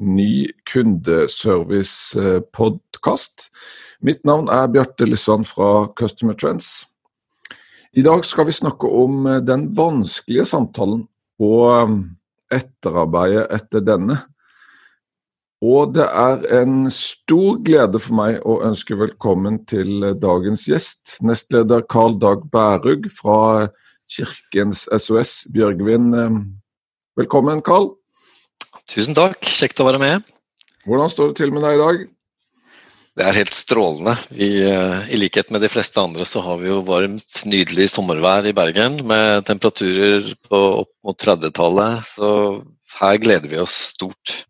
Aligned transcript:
ny 0.00 0.48
kundeservice-podkast. 0.72 3.50
Mitt 4.00 4.24
navn 4.24 4.48
er 4.48 4.68
Bjarte 4.72 5.04
Lysand 5.04 5.44
fra 5.46 5.92
Customer 5.98 6.34
Trends. 6.34 6.86
I 7.92 8.02
dag 8.06 8.24
skal 8.24 8.46
vi 8.48 8.52
snakke 8.54 8.86
om 8.86 9.26
eh, 9.26 9.40
den 9.44 9.76
vanskelige 9.76 10.44
samtalen 10.48 11.08
og 11.42 11.74
eh, 11.74 11.88
etterarbeidet 12.60 13.46
etter 13.52 13.80
denne. 13.84 14.16
Og 15.60 15.92
det 15.92 16.06
er 16.08 16.40
en 16.62 16.90
stor 16.94 17.58
glede 17.60 17.98
for 18.00 18.14
meg 18.16 18.40
å 18.48 18.64
ønske 18.64 18.96
velkommen 18.96 19.64
til 19.68 20.16
dagens 20.16 20.64
gjest, 20.70 21.20
nestleder 21.20 21.84
Carl 21.84 22.16
Dag 22.16 22.48
Bærug 22.48 23.04
fra 23.12 23.68
Kirkens 24.08 24.88
SOS 24.88 25.44
Bjørgvin. 25.52 26.16
Velkommen, 27.20 27.60
Karl. 27.60 27.99
Tusen 28.90 29.14
takk, 29.14 29.38
kjekt 29.46 29.78
å 29.78 29.86
være 29.86 30.00
med. 30.02 30.24
Hvordan 30.82 31.10
står 31.12 31.30
det 31.30 31.38
til 31.38 31.52
med 31.54 31.62
deg 31.62 31.76
i 31.76 31.78
dag? 31.78 32.00
Det 33.20 33.26
er 33.26 33.36
helt 33.36 33.54
strålende. 33.54 34.16
Vi, 34.34 34.48
eh, 34.66 35.12
I 35.14 35.18
likhet 35.20 35.52
med 35.54 35.62
de 35.62 35.70
fleste 35.70 36.02
andre 36.02 36.26
så 36.26 36.42
har 36.42 36.58
vi 36.58 36.70
jo 36.72 36.80
varmt, 36.82 37.42
nydelig 37.46 37.90
sommervær 37.92 38.48
i 38.50 38.54
Bergen 38.56 38.98
med 39.06 39.46
temperaturer 39.46 40.26
på 40.48 40.60
opp 40.80 40.90
mot 41.06 41.18
30-tallet. 41.22 42.02
Så 42.16 42.30
her 42.98 43.20
gleder 43.22 43.52
vi 43.52 43.60
oss 43.62 43.76
stort. 43.92 44.44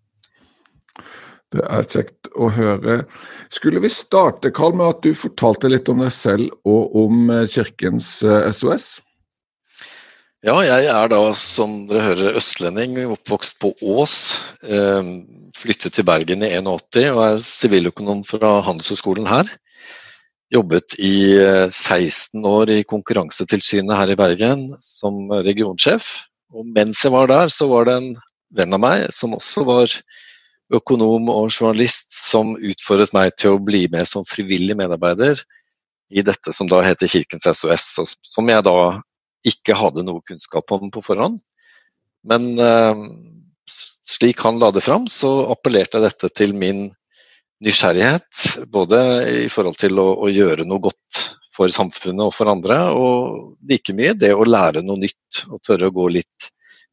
Det 1.53 1.67
er 1.67 1.85
kjekt 1.85 2.33
å 2.33 2.49
høre. 2.55 3.03
Skulle 3.53 3.85
vi 3.85 3.93
starte 3.93 4.55
Karl, 4.57 4.73
med 4.73 4.89
at 4.89 5.05
du 5.05 5.13
fortalte 5.13 5.69
litt 5.69 5.89
om 5.93 6.01
deg 6.01 6.15
selv 6.17 6.49
og 6.65 6.97
om 6.97 7.29
eh, 7.29 7.45
Kirkens 7.45 8.23
SOS? 8.25 9.03
Eh, 10.41 10.49
ja, 10.49 10.61
jeg 10.65 10.87
er 10.89 11.11
da, 11.13 11.21
som 11.37 11.83
dere 11.89 12.05
hører, 12.07 12.37
østlending, 12.41 12.97
oppvokst 13.13 13.59
på 13.61 13.75
Ås. 13.85 14.15
Eh, 14.65 15.11
flyttet 15.57 15.93
til 15.93 16.07
Bergen 16.09 16.45
i 16.47 16.55
81 16.57 17.11
og 17.13 17.21
er 17.27 17.43
siviløkonom 17.45 18.23
fra 18.25 18.61
Handelshøyskolen 18.65 19.29
her. 19.29 19.51
Jobbet 20.51 20.97
i 20.99 21.37
16 21.69 22.41
år 22.43 22.73
i 22.73 22.83
Konkurransetilsynet 22.89 23.95
her 23.95 24.11
i 24.11 24.17
Bergen 24.17 24.65
som 24.83 25.29
regionsjef. 25.31 26.09
Og 26.51 26.65
mens 26.67 27.05
jeg 27.05 27.13
var 27.13 27.29
der, 27.31 27.53
så 27.53 27.69
var 27.71 27.87
det 27.87 27.99
en 28.01 28.09
venn 28.57 28.75
av 28.75 28.83
meg 28.83 29.05
som 29.15 29.37
også 29.37 29.63
var 29.69 29.93
økonom 30.75 31.29
og 31.31 31.53
journalist, 31.53 32.09
som 32.11 32.57
utfordret 32.57 33.13
meg 33.15 33.37
til 33.39 33.55
å 33.55 33.63
bli 33.63 33.85
med 33.93 34.09
som 34.09 34.27
frivillig 34.27 34.75
medarbeider 34.81 35.39
i 36.11 36.25
dette 36.27 36.51
som 36.57 36.67
da 36.67 36.81
heter 36.83 37.13
Kirkens 37.13 37.47
SOS, 37.47 38.17
som 38.27 38.51
jeg 38.51 38.67
da 38.67 38.77
ikke 39.47 39.77
hadde 39.79 40.05
noe 40.05 40.23
kunnskap 40.27 40.73
om 40.75 40.91
på 40.93 41.03
forhånd. 41.05 41.41
Men 42.29 42.53
uh, 42.61 43.05
slik 43.71 44.43
han 44.45 44.61
la 44.61 44.71
det 44.75 44.85
fram, 44.85 45.07
så 45.09 45.51
appellerte 45.53 46.03
dette 46.03 46.31
til 46.37 46.55
min 46.57 46.89
nysgjerrighet. 47.65 48.67
Både 48.73 49.01
i 49.45 49.49
forhold 49.53 49.79
til 49.81 50.01
å, 50.01 50.09
å, 50.25 50.31
gjøre 50.33 50.67
noe 50.69 50.83
godt 50.91 51.25
for 51.55 51.73
samfunnet 51.73 52.29
og 52.29 52.35
for 52.37 52.51
andre, 52.53 52.79
og 52.95 53.57
like 53.69 53.95
mye 53.97 54.15
det 54.17 54.33
å 54.35 54.47
lære 54.47 54.85
noe 54.87 55.01
nytt 55.03 55.45
og 55.51 55.61
tørre 55.67 55.91
å 55.91 55.97
gå 55.97 56.09
litt 56.17 56.51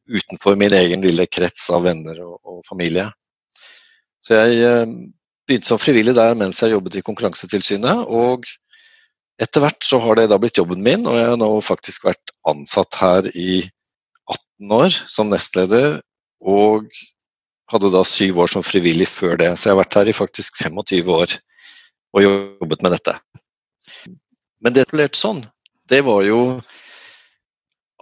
utenfor 0.08 0.56
min 0.56 0.72
egen 0.72 1.04
lille 1.04 1.26
krets 1.28 1.68
av 1.72 1.84
venner 1.84 2.20
og, 2.24 2.38
og 2.48 2.62
familie. 2.68 3.06
Så 4.24 4.36
jeg 4.36 4.64
uh, 4.64 4.96
begynte 5.48 5.68
som 5.68 5.80
frivillig 5.80 6.16
der 6.16 6.36
mens 6.36 6.60
jeg 6.62 6.74
jobbet 6.74 6.98
i 7.00 7.04
Konkurransetilsynet. 7.04 8.08
og 8.08 8.48
etter 9.42 9.62
hvert 9.62 9.86
så 9.86 10.00
har 10.02 10.18
det 10.18 10.28
da 10.32 10.38
blitt 10.40 10.58
jobben 10.58 10.82
min, 10.84 11.06
og 11.06 11.18
jeg 11.18 11.28
har 11.30 11.38
nå 11.40 11.50
faktisk 11.64 12.08
vært 12.08 12.32
ansatt 12.50 12.98
her 12.98 13.28
i 13.34 13.62
18 14.28 14.74
år 14.78 14.98
som 15.06 15.30
nestleder. 15.30 16.00
Og 16.38 16.88
hadde 17.68 17.90
da 17.92 18.02
syv 18.06 18.40
år 18.44 18.50
som 18.52 18.64
frivillig 18.64 19.08
før 19.10 19.36
det, 19.40 19.52
så 19.56 19.68
jeg 19.68 19.76
har 19.76 19.82
vært 19.82 19.98
her 20.00 20.10
i 20.10 20.16
faktisk 20.16 20.58
25 20.62 21.10
år 21.12 21.34
og 22.16 22.24
jobbet 22.24 22.84
med 22.84 22.94
dette. 22.96 23.14
Men 24.64 24.74
det 24.74 24.88
lærte 24.96 25.20
sånn, 25.20 25.42
det 25.90 26.00
var 26.06 26.22
jo 26.26 26.40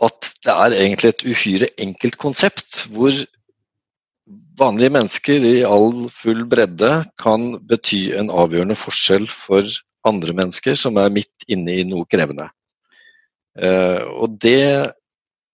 at 0.04 0.30
det 0.44 0.52
er 0.52 0.76
egentlig 0.76 1.10
et 1.10 1.24
uhyre 1.26 1.68
enkelt 1.82 2.18
konsept, 2.20 2.84
hvor 2.92 3.16
vanlige 4.58 4.92
mennesker 4.94 5.44
i 5.44 5.56
all 5.66 6.06
full 6.12 6.44
bredde 6.48 6.90
kan 7.20 7.54
bety 7.68 8.10
en 8.18 8.30
avgjørende 8.32 8.76
forskjell 8.78 9.26
for 9.30 9.66
andre 10.08 10.34
mennesker 10.36 10.76
som 10.78 10.98
er 11.00 11.12
midt 11.14 11.46
inne 11.50 11.80
i 11.80 11.86
noe 11.88 12.06
krevende. 12.10 12.48
Uh, 13.56 14.02
og 14.20 14.36
det 14.42 14.92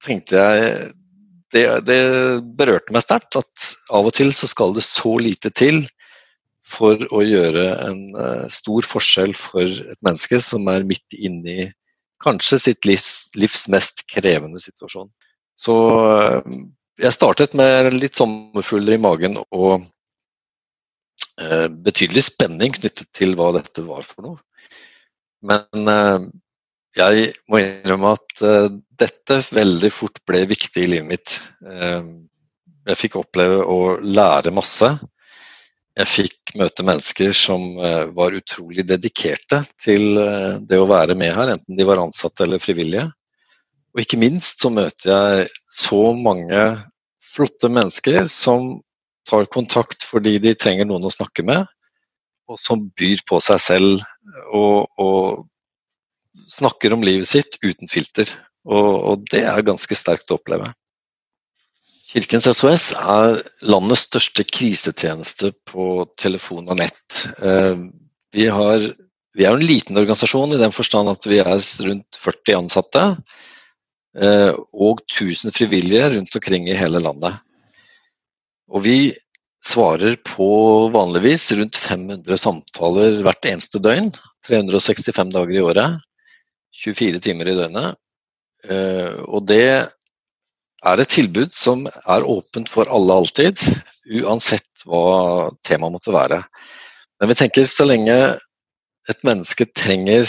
tenkte 0.02 0.38
jeg 0.38 0.92
det, 1.52 1.66
det 1.86 2.00
berørte 2.56 2.94
meg 2.94 3.04
sterkt 3.04 3.36
at 3.38 3.66
av 3.92 4.08
og 4.08 4.14
til 4.16 4.32
så 4.34 4.48
skal 4.50 4.72
det 4.74 4.84
så 4.86 5.12
lite 5.20 5.52
til 5.52 5.84
for 6.66 6.98
å 7.12 7.20
gjøre 7.26 7.66
en 7.84 8.02
uh, 8.16 8.48
stor 8.50 8.86
forskjell 8.88 9.34
for 9.38 9.66
et 9.66 10.00
menneske 10.00 10.40
som 10.42 10.66
er 10.72 10.86
midt 10.88 11.18
inne 11.18 11.56
i 11.66 11.68
kanskje 12.22 12.58
sitt 12.62 12.86
livs, 12.88 13.28
livs 13.38 13.66
mest 13.70 14.04
krevende 14.10 14.62
situasjon. 14.62 15.10
Så 15.58 15.76
uh, 15.76 16.40
jeg 17.02 17.14
startet 17.14 17.54
med 17.58 17.92
litt 17.98 18.18
sommerfugler 18.18 18.96
i 18.96 19.02
magen 19.02 19.38
og 19.50 19.82
Eh, 19.82 19.91
betydelig 21.84 22.26
spenning 22.28 22.74
knyttet 22.76 23.08
til 23.16 23.36
hva 23.38 23.50
dette 23.56 23.84
var 23.86 24.04
for 24.06 24.26
noe. 24.26 24.40
Men 25.42 25.92
eh, 25.92 26.26
jeg 26.98 27.30
må 27.50 27.62
innrømme 27.62 28.12
at 28.18 28.44
eh, 28.46 28.68
dette 29.00 29.40
veldig 29.50 29.90
fort 29.94 30.20
ble 30.28 30.44
viktig 30.50 30.84
i 30.84 30.90
livet 30.94 31.08
mitt. 31.08 31.38
Jeg 31.62 32.98
fikk 32.98 33.16
oppleve 33.20 33.62
å 33.66 33.96
lære 34.02 34.52
masse. 34.54 34.90
Jeg 35.98 36.08
fikk 36.08 36.54
møte 36.58 36.84
mennesker 36.86 37.34
som 37.36 37.74
var 38.16 38.34
utrolig 38.36 38.84
dedikerte 38.88 39.60
til 39.82 40.16
det 40.64 40.78
å 40.80 40.86
være 40.88 41.14
med 41.18 41.34
her, 41.36 41.52
enten 41.52 41.76
de 41.76 41.86
var 41.86 42.00
ansatte 42.00 42.46
eller 42.46 42.62
frivillige. 42.62 43.04
Og 43.92 44.02
ikke 44.04 44.20
minst 44.22 44.62
så 44.64 44.70
møter 44.72 45.10
jeg 45.12 45.50
så 45.76 46.00
mange 46.16 46.62
flotte 47.32 47.68
mennesker 47.72 48.24
som 48.30 48.78
tar 49.28 49.48
kontakt 49.52 50.04
fordi 50.06 50.38
de 50.42 50.54
trenger 50.58 50.88
noen 50.88 51.06
å 51.06 51.14
snakke 51.14 51.44
med, 51.46 51.66
og 52.50 52.58
som 52.60 52.84
byr 52.98 53.22
på 53.28 53.38
seg 53.42 53.60
selv 53.62 54.02
og, 54.52 54.88
og 55.00 55.48
snakker 56.48 56.94
om 56.94 57.04
livet 57.06 57.28
sitt 57.28 57.58
uten 57.62 57.90
filter. 57.90 58.28
Og, 58.68 58.90
og, 58.94 59.26
det 59.32 59.44
er 59.48 59.66
ganske 59.66 59.96
sterkt 59.98 60.30
å 60.30 60.38
oppleve. 60.38 60.70
Kirkens 62.12 62.46
SOS 62.58 62.90
er 62.98 63.40
landets 63.64 64.04
største 64.10 64.44
krisetjeneste 64.44 65.52
på 65.70 66.04
telefon 66.20 66.68
og 66.68 66.76
nett. 66.82 67.22
Eh, 67.40 67.86
vi, 68.36 68.46
har, 68.52 68.84
vi 69.38 69.46
er 69.46 69.56
en 69.56 69.64
liten 69.64 69.96
organisasjon 69.96 70.52
i 70.52 70.60
den 70.60 70.74
forstand 70.76 71.10
at 71.12 71.26
vi 71.28 71.40
er 71.40 71.56
rundt 71.86 72.20
40 72.20 72.58
ansatte 72.58 73.06
eh, 74.20 74.52
og 74.52 75.00
1000 75.08 75.56
frivillige 75.56 76.12
rundt 76.18 76.36
omkring 76.36 76.68
i 76.68 76.76
hele 76.76 77.00
landet. 77.02 77.40
Og 78.72 78.84
vi 78.86 78.98
svarer 79.62 80.16
på 80.26 80.48
vanligvis 80.94 81.50
rundt 81.58 81.78
500 81.78 82.40
samtaler 82.40 83.20
hvert 83.22 83.48
eneste 83.48 83.80
døgn. 83.82 84.10
365 84.48 85.34
dager 85.34 85.54
i 85.54 85.62
året. 85.62 85.98
24 86.82 87.20
timer 87.22 87.52
i 87.52 87.56
døgnet. 87.58 87.98
Eh, 88.70 89.18
og 89.28 89.44
det 89.46 89.66
er 90.82 91.02
et 91.02 91.12
tilbud 91.12 91.52
som 91.54 91.84
er 91.86 92.26
åpent 92.26 92.70
for 92.70 92.90
alle 92.90 93.14
alltid, 93.22 93.60
uansett 94.22 94.86
hva 94.88 95.50
temaet 95.66 95.94
måtte 95.94 96.14
være. 96.14 96.40
Men 97.20 97.30
vi 97.30 97.38
tenker 97.38 97.68
så 97.70 97.86
lenge 97.86 98.16
et 99.10 99.26
menneske 99.26 99.68
trenger 99.76 100.26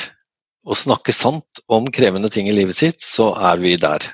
å 0.63 0.77
snakke 0.77 1.13
sant 1.15 1.61
om 1.71 1.89
krevende 1.93 2.29
ting 2.31 2.47
i 2.49 2.55
livet 2.55 2.77
sitt, 2.77 3.01
så 3.01 3.31
er 3.33 3.61
vi 3.61 3.75
der. 3.81 4.05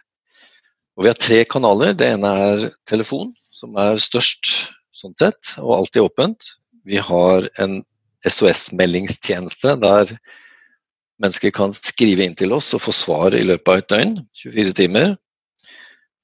Og 0.98 1.06
vi 1.06 1.12
har 1.12 1.20
tre 1.20 1.44
kanaler. 1.48 1.94
Det 1.96 2.08
ene 2.16 2.32
er 2.46 2.66
telefon, 2.90 3.34
som 3.60 3.78
er 3.80 4.00
størst 4.02 4.52
sånn 4.96 5.16
sett, 5.20 5.56
og 5.60 5.76
alltid 5.82 6.06
åpent. 6.06 6.52
Vi 6.88 7.00
har 7.04 7.48
en 7.62 7.82
SOS-meldingstjeneste 8.28 9.76
der 9.80 10.14
mennesker 11.20 11.52
kan 11.56 11.74
skrive 11.76 12.24
inn 12.26 12.38
til 12.40 12.54
oss 12.56 12.72
og 12.76 12.84
få 12.86 12.96
svar 12.96 13.36
i 13.36 13.44
løpet 13.48 13.72
av 13.72 13.82
et 13.82 13.90
døgn, 13.92 14.14
24 14.40 14.76
timer. 14.78 15.18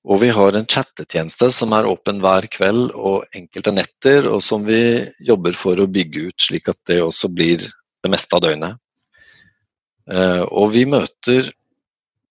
Og 0.05 0.21
vi 0.21 0.29
har 0.29 0.53
en 0.55 0.67
chattetjeneste 0.69 1.49
som 1.55 1.73
er 1.73 1.87
åpen 1.89 2.21
hver 2.21 2.45
kveld 2.53 2.93
og 2.93 3.25
enkelte 3.35 3.73
netter, 3.73 4.27
og 4.29 4.43
som 4.45 4.65
vi 4.67 4.79
jobber 5.25 5.57
for 5.57 5.81
å 5.81 5.89
bygge 5.89 6.27
ut 6.29 6.47
slik 6.47 6.69
at 6.71 6.79
det 6.89 7.01
også 7.01 7.31
blir 7.33 7.63
det 7.65 8.11
meste 8.13 8.37
av 8.37 8.43
døgnet. 8.45 8.77
Eh, 10.05 10.43
og 10.45 10.69
vi 10.75 10.85
møter 10.85 11.49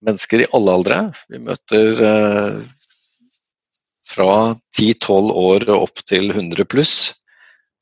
mennesker 0.06 0.44
i 0.44 0.50
alle 0.54 0.76
aldre. 0.78 1.00
Vi 1.32 1.40
møter 1.42 2.04
eh, 2.06 2.60
fra 4.08 4.54
10-12 4.78 5.30
år 5.32 5.68
og 5.72 5.88
opp 5.88 6.02
til 6.08 6.30
100 6.30 6.66
pluss. 6.68 6.96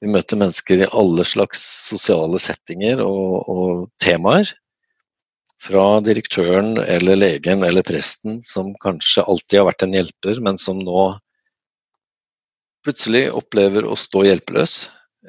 Vi 0.02 0.10
møter 0.10 0.38
mennesker 0.38 0.82
i 0.82 0.90
alle 0.90 1.24
slags 1.26 1.62
sosiale 1.90 2.40
settinger 2.42 3.02
og, 3.04 3.48
og 3.50 3.88
temaer 4.02 4.50
fra 5.62 6.00
direktøren 6.02 6.74
eller 6.82 7.20
legen 7.20 7.62
eller 7.62 7.86
presten 7.86 8.40
som 8.42 8.72
kanskje 8.82 9.22
alltid 9.22 9.60
har 9.60 9.68
vært 9.68 9.84
en 9.86 9.94
hjelper, 9.94 10.40
men 10.42 10.58
som 10.58 10.80
nå 10.82 11.04
plutselig 12.82 13.28
opplever 13.30 13.86
å 13.86 13.94
stå 13.98 14.24
hjelpeløs, 14.26 14.74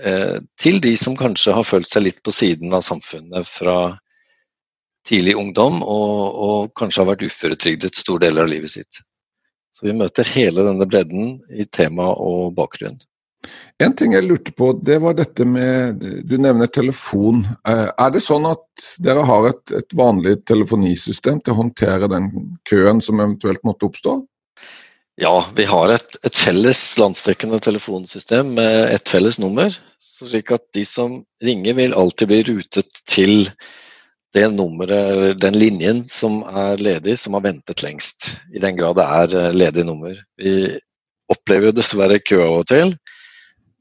eh, 0.02 0.40
til 0.58 0.80
de 0.82 0.96
som 0.98 1.18
kanskje 1.18 1.54
har 1.54 1.68
følt 1.70 1.90
seg 1.90 2.08
litt 2.08 2.24
på 2.26 2.34
siden 2.34 2.74
av 2.74 2.82
samfunnet 2.82 3.46
fra 3.46 3.78
tidlig 5.06 5.36
ungdom 5.38 5.84
og, 5.84 6.18
og 6.48 6.74
kanskje 6.80 7.04
har 7.04 7.12
vært 7.12 7.28
uføretrygdet 7.28 8.00
store 8.00 8.26
deler 8.26 8.48
av 8.48 8.54
livet 8.56 8.74
sitt. 8.74 9.04
Så 9.74 9.88
vi 9.88 9.96
møter 9.98 10.28
hele 10.36 10.66
denne 10.68 10.86
bredden 10.90 11.40
i 11.50 11.66
tema 11.66 12.12
og 12.14 12.54
bakgrunn. 12.58 13.00
En 13.84 13.96
ting 13.98 14.14
jeg 14.16 14.24
lurte 14.24 14.54
på, 14.56 14.70
det 14.88 15.00
var 15.04 15.18
dette 15.18 15.44
med 15.44 16.04
Du 16.30 16.38
nevner 16.40 16.70
telefon. 16.72 17.42
Eh, 17.68 17.90
er 17.90 18.14
det 18.14 18.22
sånn 18.24 18.46
at 18.48 18.86
dere 19.04 19.26
har 19.28 19.50
et, 19.50 19.74
et 19.82 19.98
vanlig 19.98 20.38
telefonisystem 20.48 21.42
til 21.42 21.56
å 21.56 21.60
håndtere 21.64 22.12
den 22.12 22.30
køen 22.70 23.02
som 23.04 23.20
eventuelt 23.20 23.66
måtte 23.68 23.90
oppstå? 23.90 24.22
Ja, 25.22 25.34
vi 25.58 25.66
har 25.70 25.92
et, 25.94 26.16
et 26.26 26.38
felles 26.38 26.82
landsdekkende 26.98 27.60
telefonsystem 27.62 28.56
med 28.58 28.94
et 28.96 29.10
felles 29.10 29.38
nummer. 29.42 29.74
Slik 30.02 30.54
at 30.56 30.64
de 30.74 30.86
som 30.88 31.20
ringer 31.44 31.78
vil 31.78 31.94
alltid 31.98 32.32
bli 32.32 32.42
rutet 32.48 33.02
til 33.10 33.52
det 34.34 34.48
nummeret, 34.50 35.12
eller 35.12 35.36
den 35.38 35.58
linjen 35.60 36.04
som 36.10 36.42
er 36.50 36.82
ledig, 36.82 37.18
som 37.22 37.38
har 37.38 37.46
ventet 37.46 37.84
lengst. 37.86 38.34
I 38.54 38.62
den 38.62 38.78
grad 38.80 38.98
det 38.98 39.06
er 39.06 39.36
eh, 39.40 39.54
ledig 39.54 39.86
nummer. 39.86 40.18
Vi 40.42 40.54
opplever 41.32 41.70
jo 41.70 41.78
dessverre 41.78 42.20
kø 42.20 42.40
av 42.42 42.62
og 42.64 42.68
til. 42.72 42.96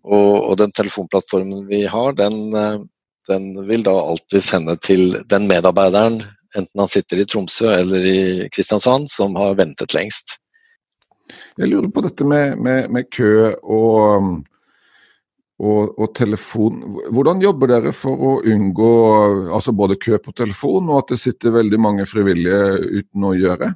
Og, 0.03 0.33
og, 0.51 0.57
den 0.59 0.75
telefonplattformen 0.75 1.67
vi 1.71 1.85
har, 1.89 2.13
den, 2.19 2.39
eh, 2.59 2.79
den, 3.31 3.51
vil 3.69 3.85
da 3.87 3.95
alltid 4.03 4.45
sende 4.45 4.77
til 4.85 5.19
den 5.31 5.49
medarbeideren, 5.49 6.21
enten 6.59 6.85
han 6.85 6.91
sitter 6.91 7.23
i 7.23 7.27
Tromsø 7.29 7.71
eller 7.73 8.05
i 8.05 8.23
Kristiansand, 8.53 9.09
som 9.15 9.39
har 9.41 9.57
ventet 9.61 9.95
lengst. 9.97 10.37
Jeg 11.57 11.71
lurer 11.71 11.89
på 11.95 12.03
dette 12.05 12.27
med, 12.29 12.59
med, 12.61 12.91
med 12.93 13.09
kø 13.15 13.55
og, 13.63 14.43
og, 15.63 15.95
og, 15.95 16.09
telefon. 16.19 16.81
Hvordan 17.15 17.43
jobber 17.45 17.71
dere 17.71 17.93
for 17.95 18.19
å 18.19 18.33
unngå 18.51 18.91
altså 19.55 19.75
både 19.77 20.01
kø 20.03 20.19
på 20.23 20.35
telefon 20.35 20.91
og 20.91 21.05
at 21.05 21.15
det 21.15 21.21
sitter 21.23 21.55
veldig 21.55 21.81
mange 21.81 22.07
frivillige 22.11 22.99
uten 23.03 23.29
å 23.29 23.35
gjøre? 23.39 23.71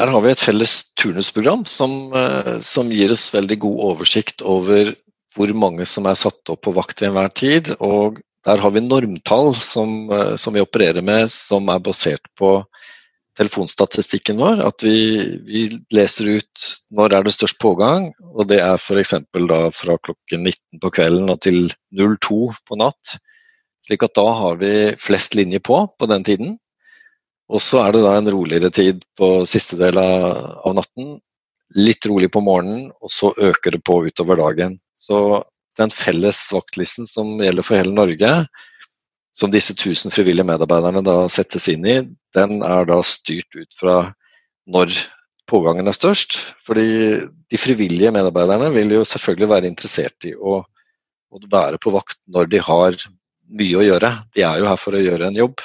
Der 0.00 0.08
har 0.08 0.24
vi 0.24 0.32
et 0.32 0.40
felles 0.40 0.74
turnusprogram 0.96 1.66
som, 1.68 1.92
eh, 2.16 2.54
som, 2.64 2.88
gir 2.88 3.12
oss 3.12 3.28
veldig 3.34 3.58
god 3.60 3.80
oversikt 3.90 4.40
over 4.40 4.94
hvor 5.36 5.52
mange 5.56 5.84
som 5.88 6.08
er 6.08 6.16
satt 6.16 6.52
opp 6.52 6.62
på 6.64 6.72
vakt 6.76 6.98
til 6.98 7.10
enhver 7.10 7.28
tid. 7.36 7.74
Og 7.84 8.22
der 8.48 8.62
har 8.62 8.72
vi 8.72 8.84
normtall 8.84 9.52
som, 9.54 10.08
eh, 10.10 10.36
som, 10.40 10.56
vi 10.56 10.64
opererer 10.64 11.04
med, 11.04 11.28
som 11.30 11.68
er 11.68 11.84
basert 11.84 12.24
på 12.40 12.62
telefonstatistikken 13.38 14.40
vår. 14.40 14.62
At 14.66 14.84
vi, 14.84 14.96
vi 15.46 15.64
leser 15.94 16.38
ut 16.38 16.66
når 16.94 17.16
er 17.16 17.26
det 17.26 17.34
størst 17.36 17.60
pågang, 17.62 18.10
og 18.32 18.48
det 18.50 18.60
er 18.64 18.78
f.eks. 18.78 19.14
da 19.32 19.60
fra 19.74 19.98
klokken 19.98 20.46
19 20.46 20.82
på 20.82 20.92
kvelden 20.98 21.32
og 21.32 21.40
til 21.44 21.70
02 21.96 22.40
på 22.68 22.80
natt. 22.80 23.16
Slik 23.86 24.04
at 24.06 24.14
da 24.18 24.26
har 24.38 24.60
vi 24.60 24.72
flest 25.00 25.34
linjer 25.38 25.62
på 25.64 25.84
på 25.98 26.10
den 26.10 26.26
tiden. 26.26 26.56
Og 27.52 27.60
så 27.60 27.82
er 27.82 27.92
det 27.92 28.04
da 28.04 28.16
en 28.16 28.30
roligere 28.32 28.70
tid 28.72 29.02
på 29.18 29.42
siste 29.48 29.76
del 29.80 29.98
av, 30.00 30.70
natten. 30.76 31.18
Litt 31.76 32.04
rolig 32.08 32.28
på 32.32 32.42
morgenen, 32.44 32.90
og 33.00 33.10
så 33.12 33.32
øker 33.32 33.74
det 33.74 33.82
på 33.84 34.02
utover 34.06 34.38
dagen. 34.40 34.78
Så 35.00 35.42
den 35.80 35.92
felles 35.92 36.40
vaktlisten 36.52 37.08
som 37.08 37.40
gjelder 37.40 37.66
for 37.66 37.80
hele 37.80 37.94
Norge, 37.96 38.32
som 39.32 39.52
disse 39.52 39.72
1000 39.72 40.12
frivillige 40.12 40.46
medarbeiderne 40.46 41.02
da 41.04 41.16
settes 41.32 41.68
inn 41.72 41.86
i, 41.88 41.96
den 42.36 42.60
er 42.66 42.86
da 42.88 43.00
styrt 43.06 43.56
ut 43.56 43.72
fra 43.78 43.96
når 44.68 44.92
pågangen 45.48 45.88
er 45.88 45.96
størst. 45.96 46.36
Fordi 46.64 46.86
de 47.50 47.60
frivillige 47.60 48.12
medarbeiderne 48.14 48.70
vil 48.74 48.92
jo 48.98 49.06
selvfølgelig 49.08 49.50
være 49.54 49.72
interessert 49.72 50.28
i 50.28 50.34
å, 50.36 50.60
å 51.32 51.44
være 51.52 51.80
på 51.82 51.94
vakt 51.96 52.20
når 52.28 52.52
de 52.52 52.62
har 52.62 52.98
mye 53.52 53.80
å 53.80 53.86
gjøre. 53.86 54.12
De 54.36 54.44
er 54.46 54.60
jo 54.60 54.68
her 54.68 54.80
for 54.80 54.96
å 54.96 55.02
gjøre 55.02 55.32
en 55.32 55.40
jobb. 55.40 55.64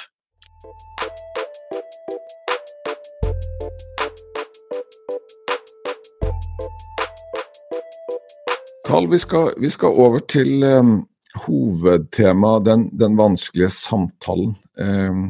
Karl, 8.88 9.04
vi 9.12 9.18
skal, 9.20 9.52
vi 9.60 9.68
skal 9.68 9.92
over 10.00 10.22
til 10.32 10.64
um, 10.64 11.02
hovedtemaet, 11.46 12.66
den, 12.68 12.86
den, 12.98 13.16
vanskelige 13.18 13.70
samtalen. 13.74 14.54
Eh, 14.78 15.20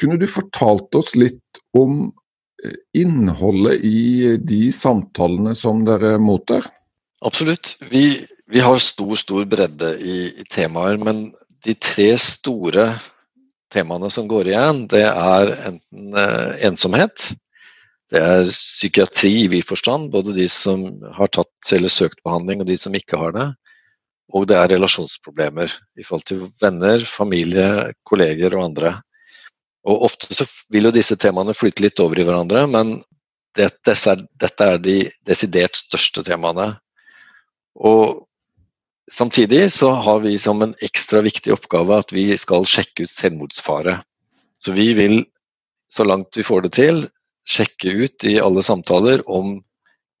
kunne 0.00 0.18
du 0.20 0.26
fortalt 0.30 0.94
oss 0.98 1.14
litt 1.18 1.62
om 1.76 2.10
eh, 2.64 2.76
innholdet 2.98 3.84
i 3.86 4.36
de 4.38 4.62
samtalene 4.74 5.54
som 5.58 5.84
dere 5.86 6.16
mottar? 6.22 6.68
Absolutt. 7.20 7.76
Vi, 7.90 8.04
vi 8.50 8.64
har 8.64 8.80
stor, 8.82 9.14
stor 9.20 9.44
bredde 9.48 9.94
i, 10.00 10.18
i, 10.40 10.46
temaer, 10.50 10.98
men 11.00 11.28
de 11.66 11.76
tre 11.76 12.14
store 12.20 12.90
temaene 13.70 14.08
som 14.10 14.28
går 14.30 14.50
igjen, 14.50 14.86
det 14.90 15.04
er 15.06 15.52
enten 15.68 16.16
eh, 16.18 16.66
ensomhet, 16.66 17.30
det 18.10 18.18
er 18.26 18.48
psykiatri 18.50 19.30
i 19.44 19.48
vid 19.52 19.66
forstand, 19.68 20.08
både 20.10 20.34
de 20.34 20.48
som 20.50 20.88
har 21.14 21.30
tatt 21.30 21.74
eller 21.76 21.92
søkt 21.92 22.18
behandling 22.26 22.62
og 22.62 22.66
de 22.66 22.76
som 22.80 22.96
ikke 22.96 23.20
har 23.20 23.36
det. 23.36 23.46
Og 24.34 24.46
det 24.50 24.56
er 24.58 24.72
relasjonsproblemer 24.74 25.72
i 25.98 26.06
forhold 26.06 26.26
til 26.28 26.42
venner, 26.62 27.02
familie, 27.06 27.90
kolleger 28.06 28.54
og 28.56 28.68
andre. 28.70 28.94
Og 29.88 30.06
Ofte 30.06 30.34
så 30.36 30.46
vil 30.70 30.88
jo 30.88 30.94
disse 30.94 31.16
temaene 31.18 31.56
flyte 31.56 31.82
litt 31.82 32.02
over 32.02 32.20
i 32.20 32.26
hverandre, 32.28 32.66
men 32.70 32.98
det, 33.58 33.72
dette, 33.86 34.16
dette 34.38 34.66
er 34.74 34.82
de 34.82 34.98
desidert 35.26 35.80
største 35.80 36.24
temaene. 36.26 36.72
Og 37.80 38.26
Samtidig 39.10 39.72
så 39.72 39.90
har 39.90 40.20
vi 40.20 40.38
som 40.38 40.62
en 40.62 40.74
ekstra 40.86 41.18
viktig 41.26 41.50
oppgave 41.50 41.96
at 41.98 42.12
vi 42.14 42.28
skal 42.38 42.62
sjekke 42.68 43.08
ut 43.08 43.10
selvmordsfare. 43.10 43.96
Så 44.62 44.72
vi 44.76 44.92
vil, 44.94 45.24
så 45.90 46.06
langt 46.06 46.38
vi 46.38 46.46
får 46.46 46.68
det 46.68 46.72
til, 46.76 47.00
sjekke 47.48 47.90
ut 48.04 48.26
i 48.30 48.36
alle 48.38 48.62
samtaler 48.62 49.24
om 49.26 49.56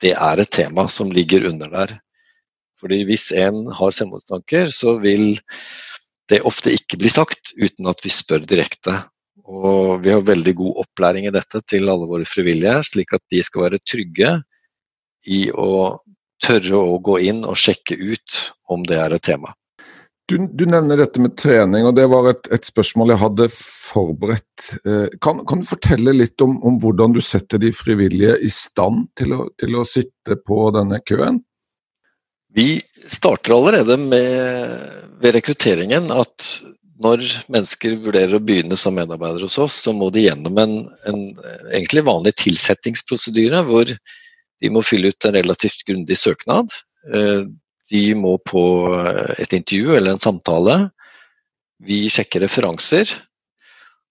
det 0.02 0.16
er 0.16 0.42
et 0.42 0.50
tema 0.50 0.88
som 0.90 1.12
ligger 1.14 1.46
under 1.52 1.70
der. 1.70 1.94
Fordi 2.80 3.02
hvis 3.08 3.30
en 3.36 3.66
har 3.76 3.94
selvmordstanker, 3.96 4.72
så 4.72 4.96
vil 5.02 5.34
det 6.30 6.42
ofte 6.46 6.72
ikke 6.74 7.00
bli 7.00 7.10
sagt 7.12 7.52
uten 7.58 7.90
at 7.90 8.02
vi 8.04 8.12
spør 8.14 8.46
direkte. 8.48 8.96
Og 9.50 10.00
vi 10.04 10.12
har 10.14 10.22
veldig 10.26 10.54
god 10.60 10.84
opplæring 10.84 11.26
i 11.26 11.34
dette 11.34 11.62
til 11.68 11.90
alle 11.90 12.08
våre 12.08 12.28
frivillige, 12.28 12.78
slik 12.92 13.16
at 13.16 13.24
de 13.32 13.42
skal 13.44 13.66
være 13.66 13.82
trygge 13.82 14.36
i 15.28 15.46
å 15.50 15.98
tørre 16.40 16.78
å 16.78 17.00
gå 17.04 17.18
inn 17.28 17.42
og 17.44 17.58
sjekke 17.58 17.98
ut 17.98 18.44
om 18.72 18.86
det 18.88 19.00
er 19.00 19.16
et 19.16 19.26
tema. 19.26 19.52
Du, 20.30 20.36
du, 20.46 20.62
nevner 20.70 21.00
dette 21.00 21.18
med 21.18 21.34
trening, 21.34 21.88
og 21.88 21.96
det 21.98 22.04
var 22.06 22.28
et, 22.30 22.46
et 22.54 22.66
spørsmål 22.68 23.10
jeg 23.10 23.20
hadde 23.24 23.46
forberedt. 23.50 24.66
Eh, 24.86 25.16
kan, 25.18 25.40
kan, 25.42 25.58
du 25.58 25.66
fortelle 25.66 26.14
litt 26.14 26.38
om, 26.44 26.54
om, 26.62 26.76
hvordan 26.78 27.16
du 27.16 27.18
setter 27.24 27.58
de 27.58 27.72
frivillige 27.74 28.36
i 28.38 28.50
stand 28.54 29.08
til 29.18 29.34
å, 29.34 29.48
til 29.58 29.74
å, 29.80 29.82
sitte 29.82 30.38
på 30.46 30.68
denne 30.76 31.00
køen? 31.02 31.40
Vi 32.54 32.80
starter 33.06 33.54
allerede 33.54 33.96
med, 33.96 34.76
ved 35.22 35.36
rekrutteringen 35.38 36.10
at 36.14 36.48
når 37.00 37.22
mennesker 37.48 37.96
vurderer 38.02 38.36
å 38.36 38.42
begynne 38.44 38.76
som 38.76 38.96
medarbeider 38.98 39.46
hos 39.46 39.56
oss, 39.62 39.78
så 39.86 39.94
må 39.96 40.10
de 40.12 40.26
gjennom 40.26 40.58
en, 40.60 40.74
en 41.08 41.20
egentlig 41.72 42.04
vanlig 42.04 42.34
tilsettingsprosedyre 42.42 43.62
hvor 43.68 43.88
de 43.88 44.72
må 44.72 44.82
fylle 44.84 45.12
ut 45.12 45.26
en 45.26 45.38
relativt 45.38 45.86
grundig 45.88 46.18
søknad. 46.20 46.68
Eh, 47.14 47.46
de 47.90 48.02
må 48.14 48.36
på 48.46 48.62
et 49.38 49.56
intervju 49.56 49.96
eller 49.96 50.14
en 50.14 50.22
samtale. 50.22 50.76
Vi 51.80 52.04
sjekker 52.12 52.44
referanser. 52.44 53.08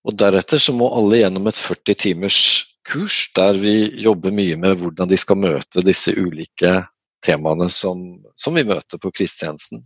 Og 0.08 0.16
deretter 0.18 0.62
så 0.62 0.74
må 0.74 0.90
alle 0.96 1.22
gjennom 1.22 1.48
et 1.52 1.60
40 1.60 2.00
timers 2.02 2.40
kurs 2.88 3.28
der 3.38 3.60
vi 3.60 3.76
jobber 4.02 4.34
mye 4.34 4.58
med 4.58 4.80
hvordan 4.82 5.12
de 5.12 5.20
skal 5.20 5.38
møte 5.38 5.84
disse 5.86 6.16
ulike 6.18 6.80
temaene 7.26 7.70
som, 7.74 8.02
som 8.40 8.58
vi 8.58 8.66
møter 8.68 9.02
på 9.02 9.12
krisetjenesten. 9.16 9.84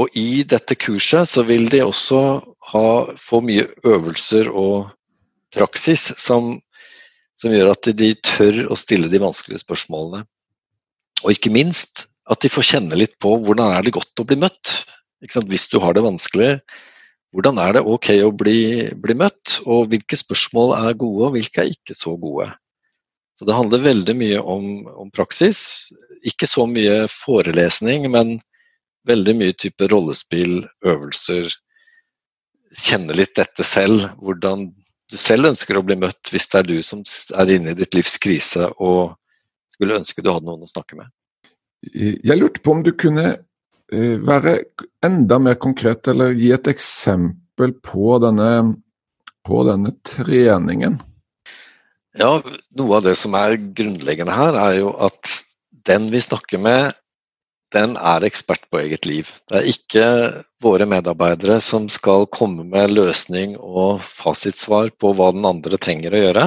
Og 0.00 0.12
i 0.16 0.42
dette 0.48 0.76
kurset 0.80 1.28
så 1.28 1.44
vil 1.44 1.66
de 1.72 1.82
også 1.84 2.20
ha, 2.72 2.86
få 3.20 3.42
mye 3.44 3.66
øvelser 3.84 4.48
og 4.48 4.88
praksis 5.52 6.08
som, 6.16 6.54
som 7.36 7.52
gjør 7.52 7.74
at 7.74 7.90
de 7.98 8.14
tør 8.24 8.64
å 8.72 8.78
stille 8.78 9.10
de 9.12 9.20
vanskelige 9.20 9.60
spørsmålene. 9.66 10.24
Og 11.22 11.34
ikke 11.34 11.52
minst 11.52 12.06
at 12.32 12.40
de 12.42 12.50
får 12.52 12.70
kjenne 12.70 12.96
litt 12.96 13.18
på 13.22 13.34
hvordan 13.42 13.76
er 13.76 13.84
det 13.84 13.94
godt 13.98 14.22
å 14.22 14.26
bli 14.26 14.38
møtt. 14.40 14.78
Hvis 15.22 15.68
du 15.70 15.78
har 15.82 15.94
det 15.94 16.06
vanskelig, 16.06 16.56
hvordan 17.32 17.60
er 17.62 17.76
det 17.76 17.84
ok 17.88 18.08
å 18.26 18.32
bli, 18.36 18.88
bli, 19.00 19.16
møtt? 19.18 19.58
Og 19.64 19.92
hvilke 19.92 20.18
spørsmål 20.18 20.74
er 20.80 20.98
gode, 20.98 21.28
og 21.28 21.36
hvilke 21.36 21.62
er 21.62 21.72
ikke 21.72 21.96
så 21.96 22.16
gode? 22.20 22.48
Så 23.38 23.48
Det 23.48 23.56
handler 23.56 23.84
veldig 23.84 24.14
mye 24.16 24.40
om, 24.40 24.86
om 24.86 25.10
praksis. 25.10 25.90
Ikke 26.28 26.46
så 26.46 26.66
mye 26.68 27.06
forelesning, 27.10 28.10
men 28.12 28.36
veldig 29.08 29.34
mye 29.38 29.56
type 29.58 29.88
rollespill, 29.90 30.62
øvelser. 30.86 31.48
Kjenne 32.78 33.16
litt 33.16 33.34
dette 33.38 33.64
selv. 33.66 34.04
Hvordan 34.22 34.68
du 35.12 35.18
selv 35.20 35.50
ønsker 35.50 35.76
å 35.76 35.84
bli 35.84 35.96
møtt 36.00 36.30
hvis 36.32 36.48
det 36.52 36.60
er 36.60 36.68
du 36.68 36.78
som 36.86 37.02
er 37.36 37.50
inne 37.52 37.74
i 37.74 37.78
ditt 37.78 37.96
livs 37.96 38.14
krise 38.22 38.70
og 38.78 39.16
skulle 39.72 39.98
ønske 39.98 40.22
du 40.22 40.30
hadde 40.30 40.48
noen 40.48 40.64
å 40.64 40.70
snakke 40.70 40.98
med. 41.00 41.10
Jeg 41.92 42.38
lurte 42.38 42.62
på 42.62 42.76
om 42.76 42.82
du 42.86 42.92
kunne 42.94 43.26
eh, 43.32 44.16
være 44.22 44.58
enda 45.04 45.38
mer 45.42 45.58
konkret, 45.60 46.06
eller 46.08 46.36
gi 46.38 46.52
et 46.54 46.68
eksempel 46.70 47.74
på 47.82 48.18
denne, 48.22 48.50
på 49.44 49.64
denne 49.66 49.96
treningen. 50.06 51.00
Ja, 52.18 52.42
noe 52.76 52.98
av 52.98 53.06
det 53.06 53.14
som 53.16 53.32
er 53.38 53.56
grunnleggende 53.56 54.34
her, 54.36 54.56
er 54.60 54.74
jo 54.82 54.90
at 55.00 55.38
den 55.88 56.10
vi 56.12 56.20
snakker 56.20 56.60
med, 56.60 56.92
den 57.72 57.94
er 57.96 58.24
ekspert 58.28 58.66
på 58.68 58.82
eget 58.82 59.06
liv. 59.08 59.30
Det 59.48 59.58
er 59.58 59.68
ikke 59.70 60.06
våre 60.62 60.84
medarbeidere 60.88 61.56
som 61.64 61.86
skal 61.88 62.26
komme 62.28 62.66
med 62.68 62.92
løsning 62.92 63.54
og 63.56 64.02
fasitsvar 64.04 64.92
på 65.00 65.14
hva 65.16 65.30
den 65.32 65.48
andre 65.48 65.80
trenger 65.80 66.12
å 66.12 66.20
gjøre. 66.20 66.44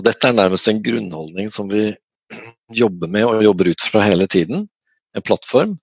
Og 0.00 0.06
dette 0.06 0.30
er 0.30 0.38
nærmest 0.38 0.70
en 0.72 0.80
grunnholdning 0.80 1.52
som 1.52 1.68
vi 1.68 1.90
jobber 2.82 3.12
med 3.12 3.28
og 3.28 3.44
jobber 3.44 3.68
ut 3.74 3.84
fra 3.84 4.06
hele 4.06 4.28
tiden. 4.32 4.64
En 5.12 5.26
plattform. 5.26 5.76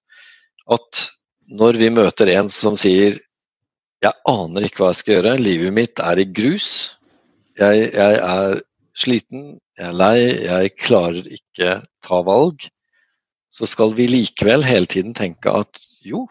At 0.74 1.06
når 1.48 1.78
vi 1.78 1.94
møter 1.94 2.34
en 2.34 2.50
som 2.50 2.76
sier 2.80 3.20
'jeg 4.02 4.14
aner 4.30 4.66
ikke 4.66 4.82
hva 4.82 4.90
jeg 4.90 5.02
skal 5.02 5.14
gjøre, 5.16 5.38
livet 5.42 5.74
mitt 5.74 6.00
er 6.00 6.20
i 6.22 6.26
grus', 6.26 6.98
jeg, 7.58 7.94
jeg 7.94 8.18
er 8.22 8.62
sliten, 8.98 9.58
jeg 9.78 9.92
er 9.92 9.96
lei, 9.96 10.18
jeg 10.48 10.74
klarer 10.80 11.28
ikke 11.30 11.82
ta 12.06 12.22
valg', 12.26 12.70
så 13.54 13.66
skal 13.70 13.94
vi 13.98 14.08
likevel 14.10 14.66
hele 14.66 14.86
tiden 14.90 15.14
tenke 15.18 15.54
at 15.54 15.80
jo, 16.06 16.28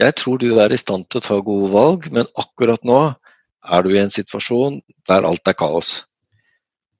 jeg 0.00 0.14
tror 0.18 0.38
du 0.38 0.48
er 0.58 0.72
i 0.72 0.80
stand 0.80 1.06
til 1.08 1.20
å 1.20 1.26
ta 1.26 1.38
gode 1.44 1.70
valg, 1.72 2.08
men 2.12 2.26
akkurat 2.40 2.82
nå 2.84 3.00
er 3.64 3.84
du 3.84 3.92
i 3.94 4.00
en 4.00 4.12
situasjon 4.12 4.80
der 5.08 5.26
alt 5.28 5.48
er 5.48 5.56
kaos. 5.56 6.04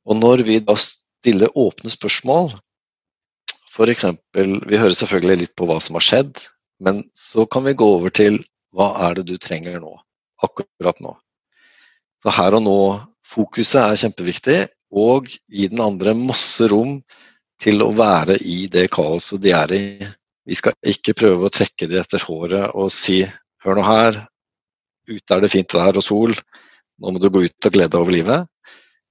Og 0.04 0.20
når 0.20 0.44
vi 0.46 0.60
da 0.60 0.76
stiller 0.78 1.52
åpne 1.58 1.90
spørsmål, 1.90 2.52
f.eks. 3.74 4.04
Vi 4.36 4.78
hører 4.78 4.94
selvfølgelig 4.94 5.40
litt 5.40 5.54
på 5.58 5.66
hva 5.66 5.80
som 5.82 5.98
har 5.98 6.06
skjedd, 6.06 6.44
men 6.84 7.02
så 7.18 7.46
kan 7.50 7.64
vi 7.66 7.74
gå 7.74 7.88
over 7.96 8.12
til 8.14 8.38
hva 8.74 8.92
er 9.08 9.18
det 9.18 9.26
du 9.30 9.36
trenger 9.40 9.80
nå? 9.82 9.94
Akkurat 10.44 11.00
nå. 11.02 11.14
Så 12.22 12.32
her 12.34 12.56
og 12.58 12.64
nå-fokuset 12.66 13.80
er 13.82 14.00
kjempeviktig, 14.04 14.58
og 14.94 15.28
gi 15.28 15.68
den 15.70 15.82
andre 15.82 16.14
masse 16.16 16.68
rom 16.70 17.00
til 17.62 17.82
å 17.82 17.90
være 17.96 18.38
i 18.40 18.64
det 18.70 18.88
kaoset 18.94 19.42
de 19.42 19.54
er 19.56 19.74
i. 19.74 19.84
Vi 20.44 20.56
skal 20.58 20.76
ikke 20.86 21.16
prøve 21.18 21.48
å 21.48 21.52
trekke 21.52 21.88
de 21.90 21.98
etter 22.00 22.22
håret 22.26 22.74
og 22.74 22.92
si 22.92 23.22
hør 23.64 23.78
nå 23.78 23.84
her, 23.86 24.18
ute 25.08 25.36
er 25.36 25.44
det 25.44 25.52
fint 25.52 25.76
vær 25.76 25.96
og 25.98 26.04
sol, 26.04 26.34
nå 27.00 27.14
må 27.14 27.20
du 27.20 27.30
gå 27.32 27.46
ut 27.46 27.68
og 27.68 27.74
glede 27.74 27.92
deg 27.92 28.00
over 28.00 28.14
livet. 28.14 28.50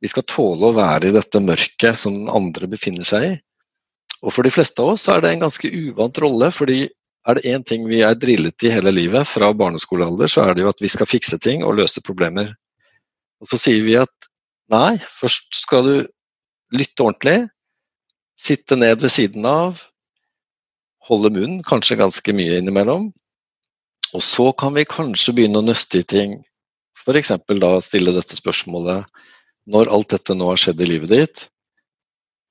Vi 0.03 0.11
skal 0.11 0.25
tåle 0.27 0.69
å 0.69 0.75
være 0.75 1.09
i 1.09 1.15
dette 1.15 1.41
mørket 1.41 1.99
som 1.99 2.15
den 2.17 2.31
andre 2.31 2.69
befinner 2.69 3.07
seg 3.07 3.27
i. 3.27 3.33
Og 4.23 4.31
for 4.35 4.45
de 4.45 4.51
fleste 4.53 4.83
av 4.83 4.93
oss 4.93 5.07
er 5.11 5.23
det 5.23 5.33
en 5.33 5.45
ganske 5.45 5.67
uvant 5.67 6.19
rolle, 6.23 6.49
fordi 6.55 6.85
er 7.27 7.39
det 7.39 7.47
én 7.47 7.63
ting 7.63 7.85
vi 7.87 8.01
er 8.03 8.17
drillet 8.19 8.65
i 8.67 8.71
hele 8.71 8.91
livet 8.91 9.27
fra 9.27 9.51
barneskolealder, 9.55 10.27
så 10.31 10.43
er 10.43 10.55
det 10.55 10.65
jo 10.65 10.71
at 10.71 10.83
vi 10.83 10.91
skal 10.91 11.07
fikse 11.07 11.39
ting 11.43 11.63
og 11.63 11.77
løse 11.79 12.03
problemer. 12.03 12.51
Og 13.43 13.49
så 13.51 13.59
sier 13.59 13.83
vi 13.83 13.95
at 13.99 14.29
nei, 14.81 14.93
først 15.13 15.53
skal 15.57 15.87
du 15.87 15.95
lytte 16.73 17.05
ordentlig, 17.05 17.49
Sitte 18.33 18.75
ned 18.75 19.03
ved 19.03 19.11
siden 19.13 19.45
av, 19.45 19.77
holde 21.05 21.29
munn, 21.35 21.59
kanskje 21.67 21.99
ganske 21.99 22.33
mye 22.33 22.57
innimellom. 22.57 23.11
Og 24.13 24.23
så 24.25 24.47
kan 24.57 24.73
vi 24.73 24.87
kanskje 24.89 25.35
begynne 25.37 25.61
å 25.61 25.65
nøste 25.65 26.01
i 26.01 26.07
ting. 26.07 26.39
F.eks. 26.97 27.29
da 27.61 27.71
stille 27.81 28.13
dette 28.15 28.37
spørsmålet 28.37 29.05
Når 29.65 29.89
alt 29.95 30.09
dette 30.11 30.35
nå 30.35 30.49
har 30.49 30.59
skjedd 30.59 30.81
i 30.83 30.87
livet 30.89 31.11
ditt, 31.13 31.43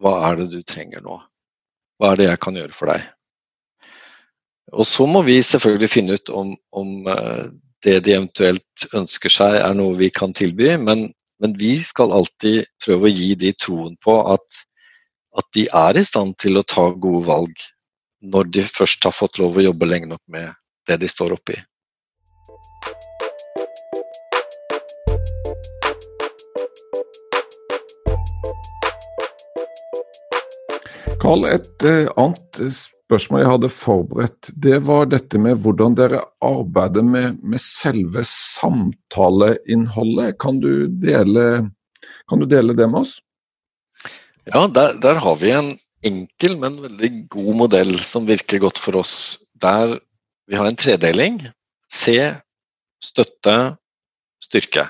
hva 0.00 0.14
er 0.30 0.38
det 0.38 0.46
du 0.54 0.62
trenger 0.64 1.02
nå? 1.04 1.18
Hva 2.00 2.12
er 2.12 2.20
det 2.20 2.28
jeg 2.30 2.40
kan 2.40 2.56
gjøre 2.56 2.76
for 2.76 2.88
deg? 2.88 3.02
Og 4.72 4.88
så 4.88 5.04
må 5.06 5.20
vi 5.26 5.36
selvfølgelig 5.44 5.90
finne 5.92 6.16
ut 6.16 6.32
om, 6.32 6.54
om 6.72 7.10
eh, 7.12 7.50
det 7.84 7.98
de 8.06 8.14
eventuelt 8.16 8.86
ønsker 8.96 9.34
seg 9.34 9.58
er 9.60 9.76
noe 9.76 9.98
vi 10.00 10.08
kan 10.14 10.32
tilby, 10.32 10.70
men, 10.80 11.10
men 11.42 11.56
vi 11.58 11.74
skal 11.82 12.12
alltid 12.14 12.68
prøve 12.84 13.08
å 13.08 13.12
gi 13.12 13.32
de 13.34 13.50
troen 13.58 13.96
på 14.04 14.14
at 14.34 14.62
at 15.40 15.46
de 15.56 15.64
er 15.64 15.96
i 15.96 16.04
stand 16.04 16.36
til 16.42 16.60
å 16.60 16.66
ta 16.68 16.90
gode 16.92 17.24
valg 17.26 17.62
når 18.34 18.50
de 18.54 18.64
først 18.68 19.04
har 19.08 19.14
fått 19.16 19.38
lov 19.40 19.56
å 19.56 19.64
jobbe 19.64 19.88
lenge 19.88 20.10
nok 20.10 20.20
med 20.28 20.52
det 20.86 20.98
de 21.00 21.08
står 21.08 21.32
oppi. 21.38 21.56
Karl, 31.22 31.46
et 31.48 31.86
annet 31.86 32.60
annet 32.60 32.60
spørsmål 33.12 33.42
jeg 33.42 33.50
hadde 33.50 33.68
forberedt, 33.68 34.48
det 34.64 34.78
var 34.86 35.10
dette 35.12 35.36
med 35.40 35.58
hvordan 35.60 35.94
dere 35.98 36.22
arbeider 36.44 37.02
med, 37.04 37.38
med 37.44 37.60
selve 37.60 38.22
samtaleinnholdet. 38.24 40.38
Kan 40.40 40.60
du, 40.62 40.86
dele, 40.88 41.70
kan 42.30 42.40
du 42.40 42.46
dele 42.48 42.72
det 42.78 42.86
med 42.88 43.00
oss? 43.02 43.20
Ja, 44.48 44.64
der, 44.64 44.96
der, 45.02 45.20
har 45.20 45.36
vi 45.42 45.50
en 45.52 45.68
enkel, 46.08 46.56
men 46.62 46.80
veldig 46.86 47.10
god 47.36 47.54
modell 47.60 47.92
som 48.00 48.24
virker 48.30 48.58
godt 48.64 48.78
for 48.80 48.96
oss. 49.02 49.14
Der 49.60 49.98
vi 50.48 50.56
har 50.56 50.66
en 50.66 50.80
tredeling. 50.80 51.36
Se, 51.92 52.16
støtte, 53.04 53.76
styrke. 54.42 54.88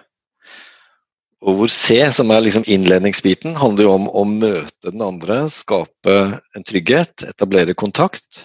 Og 1.43 1.57
hvor 1.59 1.71
C, 1.75 1.97
som 2.15 2.31
er 2.31 2.45
liksom 2.45 2.63
innledningsbiten, 2.71 3.57
handler 3.59 3.89
jo 3.89 3.95
om 3.97 4.05
å 4.15 4.23
møte 4.29 4.93
den 4.93 5.03
andre, 5.03 5.41
skape 5.51 6.17
en 6.39 6.67
trygghet, 6.69 7.25
etablere 7.27 7.75
kontakt. 7.75 8.45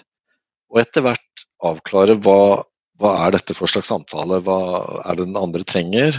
Og 0.72 0.80
etter 0.82 1.04
hvert 1.06 1.44
avklare 1.68 2.16
hva, 2.24 2.64
hva 2.98 3.12
er 3.22 3.36
dette 3.36 3.54
for 3.54 3.70
slags 3.70 3.92
samtale, 3.92 4.40
hva 4.42 4.58
er 5.04 5.18
det 5.18 5.28
den 5.28 5.38
andre 5.38 5.62
trenger, 5.62 6.18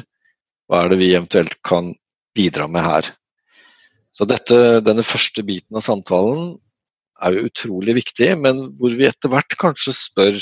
hva 0.69 0.85
er 0.85 0.93
det 0.93 0.99
vi 1.01 1.09
eventuelt 1.17 1.57
kan 1.67 1.91
bidra 2.37 2.69
med 2.71 2.85
her. 2.85 3.09
Så 4.15 4.27
dette, 4.29 4.79
denne 4.85 5.03
første 5.05 5.43
biten 5.45 5.75
av 5.75 5.83
samtalen 5.83 6.53
er 7.19 7.35
jo 7.35 7.49
utrolig 7.49 7.97
viktig, 7.99 8.29
men 8.39 8.69
hvor 8.79 8.95
vi 8.95 9.09
etter 9.09 9.31
hvert 9.33 9.57
kanskje 9.59 9.95
spør 9.95 10.39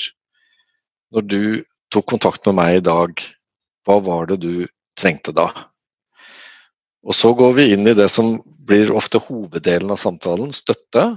Når 1.16 1.24
du 1.24 1.44
tok 1.88 2.04
kontakt 2.12 2.44
med 2.50 2.58
meg 2.58 2.78
i 2.78 2.84
dag, 2.84 3.22
hva 3.88 3.96
var 4.04 4.26
det 4.28 4.42
du 4.44 4.68
trengte 5.00 5.32
da? 5.32 5.46
Og 7.06 7.16
så 7.16 7.34
går 7.38 7.54
vi 7.58 7.72
inn 7.74 7.88
i 7.88 7.96
det 7.98 8.10
som 8.12 8.38
blir 8.68 8.92
ofte 8.96 9.22
hoveddelen 9.22 9.92
av 9.94 10.00
samtalen, 10.02 10.54
støtte. 10.56 11.10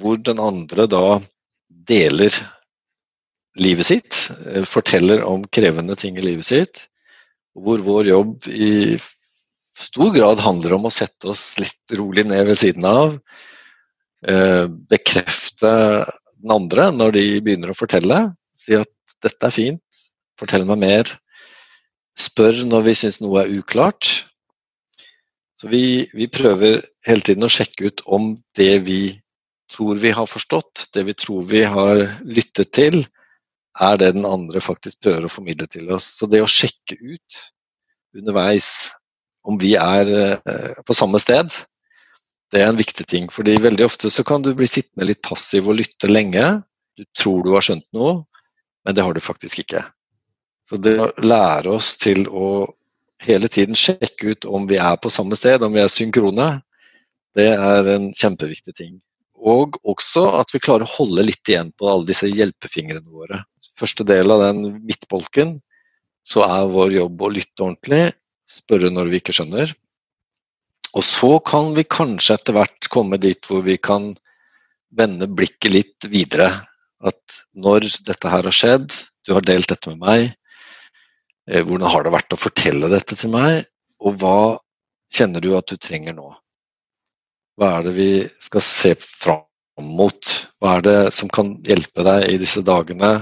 Hvor 0.00 0.20
den 0.20 0.40
andre 0.42 0.86
da 0.90 1.18
deler 1.88 2.34
livet 3.56 3.88
sitt, 3.88 4.30
eh, 4.46 4.64
forteller 4.64 5.24
om 5.24 5.44
krevende 5.44 5.96
ting 5.96 6.18
i 6.18 6.24
livet 6.24 6.44
sitt. 6.44 6.86
Hvor 7.56 7.80
vår 7.84 8.10
jobb 8.12 8.48
i 8.52 8.98
stor 9.76 10.12
grad 10.14 10.40
handler 10.40 10.76
om 10.76 10.88
å 10.88 10.92
sette 10.92 11.28
oss 11.32 11.56
litt 11.60 11.96
rolig 11.98 12.26
ned 12.26 12.46
ved 12.48 12.58
siden 12.60 12.84
av. 12.88 13.18
Eh, 14.26 14.66
bekrefte 14.66 15.72
den 16.40 16.52
andre 16.52 16.90
når 16.92 17.16
de 17.16 17.26
begynner 17.40 17.72
å 17.72 17.78
fortelle. 17.78 18.34
Si 18.56 18.76
at 18.76 18.90
'dette 19.22 19.48
er 19.48 19.54
fint, 19.54 20.02
fortell 20.38 20.64
meg 20.64 20.78
mer'. 20.78 21.16
Spør 22.16 22.64
når 22.64 22.82
vi 22.88 22.94
syns 22.94 23.20
noe 23.20 23.44
er 23.44 23.52
uklart. 23.52 24.24
Så 25.56 25.70
vi, 25.72 26.04
vi, 26.12 26.28
prøver 26.28 26.82
hele 27.08 27.24
tiden 27.24 27.46
å 27.46 27.52
sjekke 27.52 27.88
ut 27.88 28.02
om 28.04 28.34
det 28.58 28.74
vi 28.84 29.00
tror 29.72 29.98
vi 30.02 30.12
har 30.14 30.28
forstått, 30.28 30.90
det 30.94 31.06
vi 31.08 31.14
tror 31.16 31.46
vi 31.48 31.62
har 31.64 32.02
lyttet 32.28 32.74
til, 32.76 33.00
er 33.80 33.96
det 34.00 34.12
den 34.16 34.28
andre 34.28 34.60
faktisk 34.64 35.00
prøver 35.04 35.26
å 35.26 35.32
formidle 35.32 35.66
til 35.72 35.88
oss. 35.92 36.10
Så 36.18 36.28
det 36.30 36.42
å 36.44 36.50
sjekke 36.50 36.96
ut 37.00 37.40
underveis 38.16 38.92
om 39.46 39.58
vi 39.60 39.74
er 39.80 40.12
eh, 40.12 40.76
på 40.86 40.96
samme 40.96 41.20
sted, 41.22 41.52
det 42.52 42.62
er 42.62 42.70
en 42.70 42.78
viktig 42.78 43.06
ting. 43.08 43.28
fordi 43.32 43.56
veldig 43.58 43.84
ofte 43.84 44.10
så 44.10 44.24
kan 44.24 44.42
du 44.42 44.52
bli 44.54 44.68
sittende 44.70 45.08
litt 45.08 45.22
passiv 45.22 45.68
og 45.68 45.80
lytte 45.80 46.10
lenge. 46.10 46.62
Du 46.96 47.04
tror 47.18 47.44
du 47.44 47.52
har 47.56 47.64
skjønt 47.64 47.86
noe, 47.96 48.22
men 48.84 48.94
det 48.94 49.04
har 49.04 49.14
du 49.14 49.20
faktisk 49.20 49.64
ikke. 49.64 49.82
Så 50.66 50.78
det 50.82 50.96
å 51.00 51.12
lære 51.22 51.74
oss 51.78 51.94
til 52.00 52.26
å 52.28 52.66
hele 53.24 53.48
tiden 53.48 53.78
sjekke 53.78 54.34
ut 54.34 54.46
om 54.48 54.66
vi 54.70 54.78
er 54.82 54.96
på 55.00 55.10
samme 55.12 55.38
sted, 55.38 55.62
om 55.62 55.74
vi 55.74 55.82
er 55.82 55.92
synkrone, 55.92 56.60
Det 57.36 57.50
er 57.52 57.88
en 57.92 58.06
kjempeviktig 58.16 58.72
ting. 58.78 58.92
Og 59.36 59.76
også 59.84 60.22
at 60.38 60.54
vi 60.54 60.60
klarer 60.64 60.86
å 60.86 60.94
holde 60.94 61.26
litt 61.26 61.44
igjen 61.44 61.68
på 61.76 61.90
alle 61.90 62.08
disse 62.08 62.30
hjelpefingrene 62.30 63.12
våre. 63.12 63.42
Første 63.76 64.06
del 64.08 64.32
av 64.32 64.40
den 64.40 64.78
midtbolken, 64.88 65.58
så 66.24 66.46
er 66.46 66.72
vår 66.72 66.94
jobb 66.96 67.20
å 67.20 67.30
lytte 67.34 67.66
ordentlig, 67.66 68.14
spørre 68.48 68.88
når 68.88 69.10
vi 69.12 69.20
ikke 69.20 69.34
skjønner. 69.36 69.74
Og 70.96 71.04
så 71.04 71.34
kan 71.44 71.74
vi 71.76 71.84
kanskje 71.84 72.38
etter 72.38 72.56
hvert 72.56 72.88
komme 72.88 73.20
dit 73.20 73.44
hvor 73.44 73.60
vi 73.66 73.76
kan 73.76 74.14
vende 74.96 75.28
blikket 75.28 75.74
litt 75.74 76.08
videre. 76.08 76.48
At 77.04 77.42
når 77.52 77.90
dette 78.08 78.32
her 78.32 78.48
har 78.48 78.56
skjedd, 78.62 78.88
du 79.28 79.34
har 79.36 79.44
delt 79.44 79.68
dette 79.68 79.92
med 79.92 80.00
meg, 80.00 80.32
hvordan 81.46 81.90
har 81.90 82.04
det 82.04 82.14
vært 82.14 82.34
å 82.34 82.40
fortelle 82.40 82.90
dette 82.90 83.18
til 83.18 83.30
meg, 83.32 83.66
og 84.02 84.18
hva 84.20 84.38
kjenner 85.14 85.42
du 85.42 85.52
at 85.56 85.68
du 85.70 85.76
trenger 85.78 86.16
nå? 86.16 86.32
Hva 87.56 87.78
er 87.78 87.86
det 87.86 87.94
vi 87.96 88.10
skal 88.42 88.64
se 88.64 88.92
fram 89.00 89.44
mot? 89.96 90.32
Hva 90.60 90.76
er 90.76 90.84
det 90.84 90.98
som 91.16 91.30
kan 91.32 91.54
hjelpe 91.64 92.04
deg 92.04 92.28
i 92.32 92.40
disse 92.42 92.60
dagene 92.66 93.14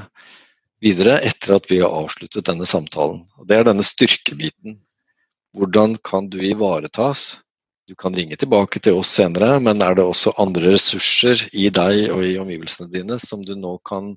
videre 0.83 1.21
etter 1.27 1.57
at 1.59 1.71
vi 1.71 1.79
har 1.85 1.95
avsluttet 1.95 2.49
denne 2.49 2.67
samtalen? 2.67 3.23
Og 3.39 3.47
det 3.49 3.61
er 3.61 3.69
denne 3.69 3.87
styrkebiten. 3.87 4.81
Hvordan 5.55 5.95
kan 6.03 6.27
du 6.33 6.41
ivaretas? 6.43 7.45
Du 7.87 7.95
kan 7.95 8.17
ringe 8.17 8.37
tilbake 8.41 8.81
til 8.81 8.97
oss 8.99 9.13
senere, 9.13 9.59
men 9.61 9.85
er 9.85 9.95
det 9.95 10.07
også 10.09 10.33
andre 10.41 10.73
ressurser 10.73 11.45
i 11.53 11.69
deg 11.69 12.09
og 12.15 12.25
i 12.25 12.39
omgivelsene 12.41 12.89
dine 12.91 13.21
som 13.23 13.45
du 13.45 13.53
nå 13.55 13.77
kan 13.87 14.15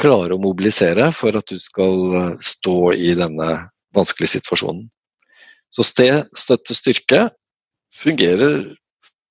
klare 0.00 0.36
å 0.36 0.42
mobilisere 0.42 1.10
for 1.16 1.36
at 1.38 1.48
du 1.50 1.58
skal 1.60 2.36
stå 2.42 2.92
i 2.96 3.14
denne 3.18 3.48
vanskelige 3.96 4.38
situasjonen? 4.38 4.86
Så 5.72 5.84
sted, 5.88 6.28
støtte, 6.36 6.76
styrke 6.76 7.26
fungerer 7.96 8.76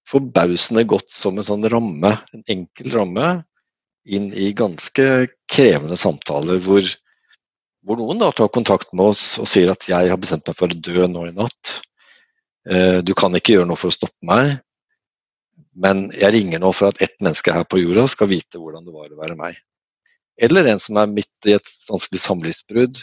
forbausende 0.10 0.84
godt 0.89 1.12
som 1.13 1.38
en 1.38 1.46
sånn 1.46 1.68
ramme, 1.72 2.15
en 2.34 2.44
enkel 2.50 2.91
ramme, 2.96 3.30
inn 4.06 4.32
i 4.34 4.50
ganske 4.58 5.27
krevende 5.51 5.98
samtaler 6.00 6.58
hvor, 6.65 6.86
hvor 7.86 8.00
noen 8.00 8.22
da 8.22 8.32
tar 8.34 8.50
kontakt 8.53 8.89
med 8.98 9.13
oss 9.13 9.38
og 9.41 9.50
sier 9.50 9.70
at 9.72 9.86
'jeg 9.88 10.10
har 10.10 10.18
bestemt 10.18 10.48
meg 10.50 10.58
for 10.58 10.74
å 10.74 10.82
dø 10.89 11.06
nå 11.08 11.27
i 11.30 11.36
natt'. 11.36 11.82
Eh, 12.70 13.01
du 13.01 13.13
kan 13.13 13.34
ikke 13.38 13.53
gjøre 13.53 13.70
noe 13.70 13.77
for 13.77 13.89
å 13.89 13.98
stoppe 13.98 14.25
meg, 14.25 14.58
men 15.74 16.10
jeg 16.12 16.34
ringer 16.34 16.60
nå 16.60 16.74
for 16.74 16.89
at 16.89 17.01
ett 17.01 17.18
menneske 17.22 17.53
her 17.53 17.63
på 17.63 17.80
jorda 17.82 18.08
skal 18.08 18.27
vite 18.27 18.58
hvordan 18.58 18.86
det 18.86 18.94
var 18.94 19.10
å 19.10 19.22
være 19.22 19.38
meg. 19.38 19.58
Eller 20.40 20.70
en 20.72 20.80
som 20.80 21.00
er 21.02 21.12
midt 21.12 21.50
i 21.50 21.56
et 21.58 21.74
vanskelig 21.90 22.22
samlivsbrudd 22.24 23.02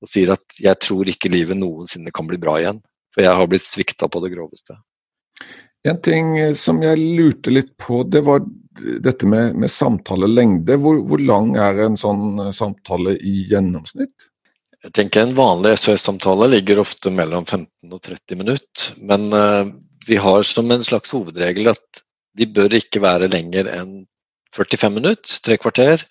og 0.00 0.08
sier 0.08 0.32
at 0.32 0.44
'jeg 0.56 0.78
tror 0.80 1.08
ikke 1.08 1.32
livet 1.32 1.56
noensinne 1.56 2.12
kan 2.12 2.26
bli 2.26 2.38
bra 2.40 2.56
igjen', 2.60 2.80
for 3.14 3.22
jeg 3.22 3.36
har 3.36 3.46
blitt 3.46 3.66
svikta 3.66 4.08
på 4.08 4.22
det 4.24 4.32
groveste. 4.32 4.78
En 5.84 6.00
ting 6.00 6.38
eh, 6.38 6.52
som 6.52 6.82
jeg 6.82 7.00
lurte 7.00 7.52
litt 7.52 7.76
på, 7.80 8.02
det 8.04 8.22
var 8.26 8.42
dette 9.00 9.26
med, 9.26 9.56
med 9.56 9.72
samtalelengde. 9.72 10.76
Hvor, 10.80 11.00
hvor, 11.08 11.20
lang 11.20 11.54
er 11.56 11.86
en 11.86 11.96
sånn 12.00 12.38
eh, 12.38 12.52
samtale 12.56 13.16
i 13.16 13.46
gjennomsnitt? 13.50 14.28
Jeg 14.84 14.94
tenker 14.96 15.26
En 15.26 15.36
vanlig 15.36 15.74
SOS-samtale 15.80 16.48
ligger 16.54 16.80
ofte 16.80 17.12
mellom 17.12 17.44
15 17.44 17.92
og 17.92 18.00
30 18.00 18.38
minutter. 18.40 18.94
Men 19.04 19.26
uh, 19.28 19.68
vi 20.08 20.16
har 20.16 20.46
som 20.48 20.70
en 20.72 20.84
slags 20.84 21.12
hovedregel 21.12 21.68
at 21.74 22.00
de 22.38 22.46
bør 22.48 22.72
ikke 22.78 23.02
være 23.04 23.28
lenger 23.28 23.68
enn 23.68 24.06
45 24.56 24.94
minutter, 24.96 25.34
tre 25.44 25.58
kvarter, 25.60 26.06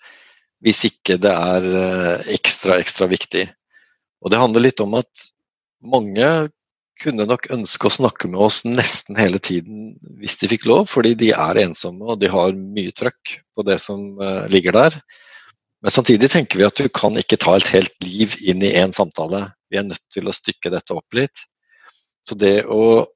hvis 0.64 0.84
ikke 0.90 1.16
det 1.20 1.32
er 1.32 1.66
uh, 1.66 2.30
ekstra, 2.32 2.78
ekstra 2.80 3.08
viktig. 3.10 3.46
Og 4.20 4.32
Det 4.32 4.40
handler 4.40 4.66
litt 4.66 4.82
om 4.84 4.98
at 4.98 5.28
mange 5.80 6.50
kunne 7.00 7.24
nok 7.24 7.48
ønske 7.54 7.88
å 7.88 7.94
snakke 7.94 8.28
med 8.28 8.42
oss 8.44 8.60
nesten 8.68 9.16
hele 9.16 9.40
tiden 9.40 9.94
hvis 10.20 10.36
de 10.42 10.50
fikk 10.52 10.66
lov, 10.68 10.84
fordi 10.90 11.14
de 11.16 11.30
er 11.32 11.62
ensomme 11.62 12.04
og 12.04 12.20
de 12.20 12.28
har 12.28 12.52
mye 12.52 12.92
trøkk 12.92 13.38
på 13.56 13.64
det 13.64 13.78
som 13.80 14.20
uh, 14.20 14.44
ligger 14.52 14.76
der. 14.76 14.98
Men 15.80 15.94
samtidig 15.94 16.28
tenker 16.32 16.60
vi 16.60 16.66
at 16.68 16.76
du 16.76 16.90
kan 16.92 17.16
ikke 17.16 17.40
ta 17.40 17.56
et 17.56 17.70
helt 17.72 17.94
liv 18.04 18.36
inn 18.44 18.60
i 18.60 18.74
én 18.76 18.92
samtale. 18.92 19.46
Vi 19.72 19.80
er 19.80 19.86
nødt 19.88 20.04
til 20.12 20.28
å 20.28 20.36
stykke 20.36 20.72
dette 20.74 20.92
opp 20.92 21.16
litt. 21.16 21.46
Så 22.28 22.36
det 22.36 22.66
å 22.68 23.06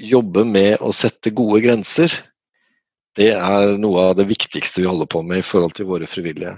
jobbe 0.00 0.46
med 0.48 0.80
å 0.80 0.94
sette 0.96 1.32
gode 1.36 1.60
grenser, 1.66 2.08
det 3.18 3.32
er 3.36 3.76
noe 3.78 4.10
av 4.10 4.16
det 4.18 4.28
viktigste 4.30 4.82
vi 4.82 4.88
holder 4.90 5.08
på 5.10 5.22
med 5.26 5.42
i 5.42 5.46
forhold 5.46 5.76
til 5.78 5.86
våre 5.90 6.08
frivillige. 6.10 6.56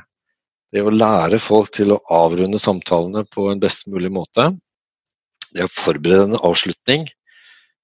Det 0.73 0.83
å 0.83 0.93
lære 0.93 1.39
folk 1.41 1.71
til 1.77 1.95
å 1.95 2.03
avrunde 2.13 2.61
samtalene 2.61 3.25
på 3.33 3.51
en 3.51 3.61
best 3.63 3.87
mulig 3.93 4.11
måte 4.13 4.51
det 5.57 5.67
å 5.67 5.73
forberede 5.73 6.31
en 6.31 6.39
avslutning, 6.45 7.07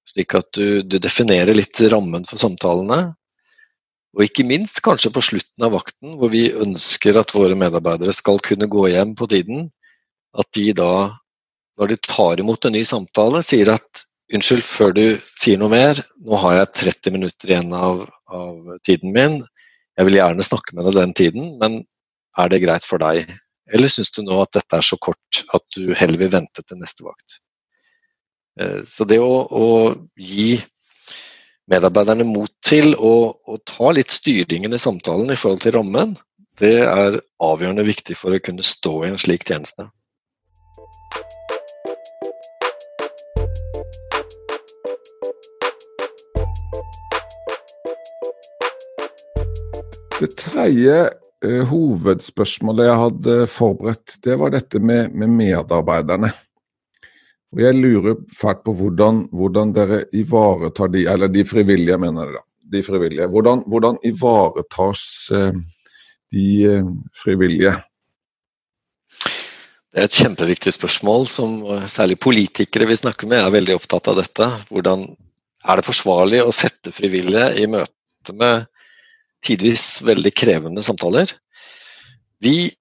slik 0.09 0.35
at 0.37 0.49
du, 0.55 0.83
du, 0.85 0.99
definerer 1.01 1.55
litt 1.57 1.79
rammen 1.91 2.25
for 2.29 2.41
samtalene. 2.41 3.13
Og 4.13 4.27
ikke 4.27 4.45
minst 4.45 4.81
kanskje 4.85 5.09
på 5.13 5.23
slutten 5.25 5.65
av 5.65 5.73
vakten, 5.73 6.17
hvor 6.19 6.29
vi 6.33 6.51
ønsker 6.51 7.17
at 7.17 7.33
våre 7.33 7.57
medarbeidere 7.57 8.13
skal 8.13 8.41
kunne 8.45 8.69
gå 8.69 8.87
hjem 8.93 9.15
på 9.17 9.29
tiden, 9.31 9.69
at 10.37 10.49
de 10.57 10.67
da, 10.77 10.93
når 11.79 11.93
de 11.93 12.01
tar 12.05 12.41
imot 12.41 12.67
en 12.67 12.75
ny 12.77 12.83
samtale, 12.85 13.41
sier 13.45 13.73
at 13.73 14.03
unnskyld, 14.33 14.65
før 14.65 14.93
du 14.97 15.05
sier 15.39 15.57
noe 15.61 15.73
mer, 15.73 16.01
nå 16.25 16.37
har 16.45 16.59
jeg 16.59 16.73
30 16.83 17.17
minutter 17.17 17.53
igjen 17.53 17.73
av, 17.77 18.05
av 18.33 18.77
tiden 18.87 19.13
min, 19.15 19.39
jeg 19.97 20.09
vil 20.09 20.17
gjerne 20.17 20.45
snakke 20.45 20.75
med 20.75 20.87
deg 20.87 20.97
den 20.97 21.15
tiden, 21.17 21.49
men 21.61 21.81
er 22.39 22.49
det 22.49 22.63
greit 22.63 22.85
for 22.87 23.01
deg? 23.01 23.29
Eller 23.73 23.91
syns 23.91 24.11
du 24.13 24.23
nå 24.25 24.39
at 24.41 24.53
dette 24.57 24.77
er 24.77 24.85
så 24.85 24.97
kort 25.01 25.43
at 25.53 25.63
du 25.77 25.93
heller 25.97 26.19
vil 26.19 26.33
vente 26.33 26.65
til 26.65 26.79
neste 26.81 27.05
vakt? 27.05 27.39
Eh, 28.59 28.81
så 28.89 29.05
det 29.09 29.19
å, 29.21 29.45
å 29.47 29.67
gi 30.17 30.57
medarbeiderne 31.71 32.25
mot 32.27 32.51
til 32.65 32.93
å, 32.97 33.15
å, 33.33 33.57
ta 33.69 33.93
litt 33.95 34.11
styringen 34.11 34.75
i 34.75 34.81
samtalen 34.81 35.31
i 35.31 35.39
forhold 35.39 35.63
til 35.63 35.77
rammen, 35.77 36.17
det 36.59 36.83
er 36.85 37.21
avgjørende 37.41 37.85
viktig 37.87 38.17
for 38.19 38.35
å 38.35 38.41
kunne 38.43 38.65
stå 38.65 38.97
i 39.03 39.11
en 39.13 39.21
slik 39.21 39.45
tjeneste. 39.47 39.87
Det 50.23 50.37
tredje 50.39 50.97
eh, 51.43 51.63
hovedspørsmålet 51.67 52.87
jeg 52.87 52.99
hadde 53.01 53.33
forberedt, 53.51 54.13
det 54.23 54.37
var 54.39 54.53
dette 54.53 54.79
med, 54.79 55.11
med 55.11 55.33
medarbeiderne. 55.35 56.29
Og 57.53 57.59
Jeg 57.59 57.75
lurer 57.75 58.21
fælt 58.31 58.63
på 58.63 58.73
hvordan, 58.77 59.25
hvordan, 59.35 59.73
dere 59.75 60.05
ivaretar 60.15 60.93
de, 60.93 61.03
eller 61.11 61.27
de 61.27 61.43
frivillige, 61.45 61.99
mener 61.99 62.31
dere. 62.31 62.43
De 62.71 62.83
frivillige. 62.87 63.27
Hvordan, 63.27 63.65
hvordan 63.67 63.99
ivaretas 64.07 65.03
eh, 65.35 65.59
de 66.31 66.47
eh, 66.71 66.91
frivillige? 67.19 67.75
Det 69.91 70.01
er 70.01 70.07
et 70.07 70.21
kjempeviktig 70.23 70.71
spørsmål 70.73 71.27
som 71.29 71.59
særlig 71.91 72.15
politikere 72.23 72.87
vi 72.89 72.95
snakker 72.97 73.27
med 73.29 73.43
er 73.43 73.51
veldig 73.53 73.75
opptatt 73.75 74.07
av 74.09 74.23
dette. 74.23 74.47
Hvordan 74.71 75.03
er 75.67 75.77
det 75.77 75.85
forsvarlig 75.85 76.39
å 76.41 76.55
sette 76.55 76.95
frivillige 76.95 77.51
i 77.59 77.67
møte 77.69 78.33
med 78.39 78.71
tidvis 79.43 80.01
veldig 80.05 80.31
krevende 80.35 80.83
samtaler? 80.85 81.31
Vi 82.43 82.71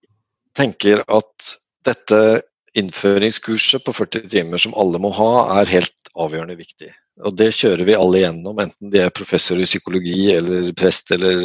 tenker 0.56 1.04
at 1.08 1.52
dette 1.86 2.42
innføringskurset 2.78 3.84
på 3.84 3.94
40 3.94 4.28
timer 4.32 4.60
som 4.62 4.74
alle 4.78 5.00
må 5.02 5.12
ha, 5.16 5.60
er 5.60 5.70
helt 5.70 6.12
avgjørende 6.12 6.56
viktig. 6.56 6.90
Og 7.22 7.36
Det 7.36 7.50
kjører 7.54 7.84
vi 7.84 7.96
alle 7.96 8.22
gjennom, 8.22 8.60
enten 8.62 8.92
de 8.92 9.02
er 9.04 9.14
professor 9.14 9.60
i 9.60 9.68
psykologi 9.68 10.32
eller 10.32 10.70
prest 10.78 11.12
eller 11.12 11.42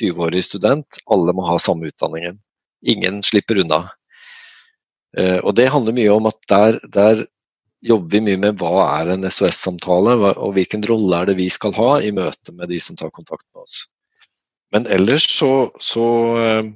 20-årig 0.00 0.42
eh, 0.42 0.46
student. 0.46 1.00
Alle 1.10 1.32
må 1.36 1.46
ha 1.48 1.56
samme 1.62 1.88
utdanningen. 1.88 2.38
Ingen 2.84 3.22
slipper 3.24 3.62
unna. 3.62 3.86
Eh, 5.16 5.38
og 5.40 5.54
Det 5.56 5.70
handler 5.72 5.96
mye 5.96 6.12
om 6.12 6.28
at 6.28 6.38
der, 6.50 6.80
der 6.92 7.24
jobber 7.84 8.16
vi 8.16 8.20
mye 8.24 8.40
med 8.40 8.60
hva 8.60 8.86
er 9.00 9.12
en 9.14 9.26
SOS-samtale, 9.28 10.16
og 10.32 10.54
hvilken 10.56 10.84
rolle 10.88 11.20
er 11.20 11.30
det 11.30 11.36
vi 11.40 11.50
skal 11.52 11.74
ha 11.76 11.90
i 12.00 12.12
møte 12.16 12.54
med 12.56 12.72
de 12.72 12.80
som 12.80 12.96
tar 12.96 13.12
kontakt 13.14 13.44
med 13.52 13.66
oss. 13.66 13.84
Men 14.74 14.88
ellers 14.90 15.28
så, 15.30 15.70
så 15.82 16.06
eh, 16.40 16.70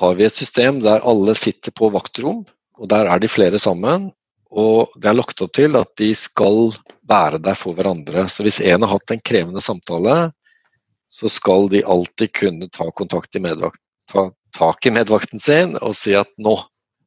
har 0.00 0.18
vi 0.18 0.26
et 0.26 0.36
system 0.36 0.82
der 0.84 1.04
alle 1.06 1.36
sitter 1.38 1.72
på 1.72 1.90
vaktrom, 1.94 2.42
og 2.76 2.90
der 2.92 3.08
er 3.08 3.22
de 3.22 3.30
flere 3.32 3.60
sammen. 3.62 4.10
Og 4.56 4.92
det 5.00 5.10
er 5.10 5.16
lagt 5.16 5.40
opp 5.42 5.54
til 5.56 5.76
at 5.78 5.88
de 5.98 6.10
skal 6.16 6.74
være 7.08 7.40
der 7.42 7.56
for 7.58 7.76
hverandre. 7.76 8.26
Så 8.28 8.44
hvis 8.44 8.60
en 8.60 8.84
har 8.84 8.92
hatt 8.92 9.14
en 9.14 9.22
krevende 9.24 9.62
samtale, 9.64 10.30
så 11.08 11.30
skal 11.32 11.70
de 11.72 11.84
alltid 11.86 12.32
kunne 12.36 12.68
ta 12.72 12.90
kontakt 12.98 13.38
i 13.38 13.42
medvakt, 13.42 13.80
ta 14.10 14.28
tak 14.56 14.86
i 14.86 14.92
medvakten 14.94 15.40
sin 15.42 15.76
og 15.82 15.94
si 15.96 16.14
at 16.16 16.30
nå 16.40 16.56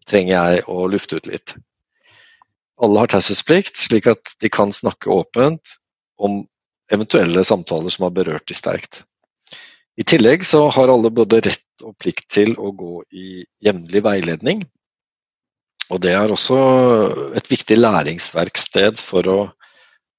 trenger 0.10 0.36
jeg 0.36 0.66
å 0.70 0.86
lufte 0.90 1.20
ut 1.20 1.30
litt. 1.30 1.56
Alle 2.80 3.04
har 3.04 3.12
taushetsplikt, 3.12 3.78
slik 3.78 4.08
at 4.08 4.36
de 4.40 4.50
kan 4.52 4.72
snakke 4.72 5.12
åpent 5.12 5.76
om 6.20 6.42
eventuelle 6.94 7.44
samtaler 7.46 7.92
som 7.94 8.08
har 8.08 8.16
berørt 8.16 8.48
de 8.50 8.58
sterkt. 8.58 9.04
I 10.00 10.06
tillegg 10.08 10.46
så 10.48 10.64
har 10.72 10.92
alle 10.92 11.12
både 11.12 11.42
rett 11.44 11.84
og 11.84 11.96
plikt 12.00 12.30
til 12.32 12.54
å 12.56 12.72
gå 12.76 13.02
i 13.12 13.44
jevnlig 13.66 14.04
veiledning. 14.06 14.64
Og 15.90 16.00
det 16.04 16.14
er 16.16 16.32
også 16.32 16.60
et 17.36 17.50
viktig 17.52 17.80
læringsverksted 17.80 19.02
for 19.02 19.28
å 19.28 19.40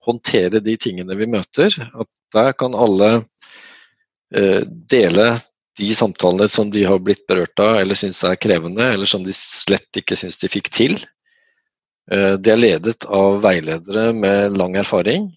håndtere 0.05 0.61
de 0.65 0.75
tingene 0.81 1.17
vi 1.17 1.29
møter. 1.31 1.73
At 1.95 2.11
der 2.35 2.53
kan 2.59 2.77
alle 2.77 3.11
eh, 4.35 4.67
dele 4.67 5.39
de 5.81 5.95
samtalene 5.97 6.49
som 6.51 6.69
de 6.73 6.83
har 6.85 7.01
blitt 7.01 7.25
berørt 7.31 7.63
av 7.63 7.79
eller 7.81 7.97
syns 7.97 8.21
er 8.27 8.37
krevende, 8.41 8.85
eller 8.93 9.09
som 9.09 9.25
de 9.25 9.33
slett 9.37 9.97
ikke 9.97 10.19
syns 10.19 10.37
de 10.43 10.51
fikk 10.53 10.69
til. 10.75 10.99
Eh, 12.11 12.35
det 12.43 12.55
er 12.55 12.59
ledet 12.59 13.07
av 13.07 13.39
veiledere 13.45 14.11
med 14.17 14.59
lang 14.59 14.75
erfaring, 14.81 15.29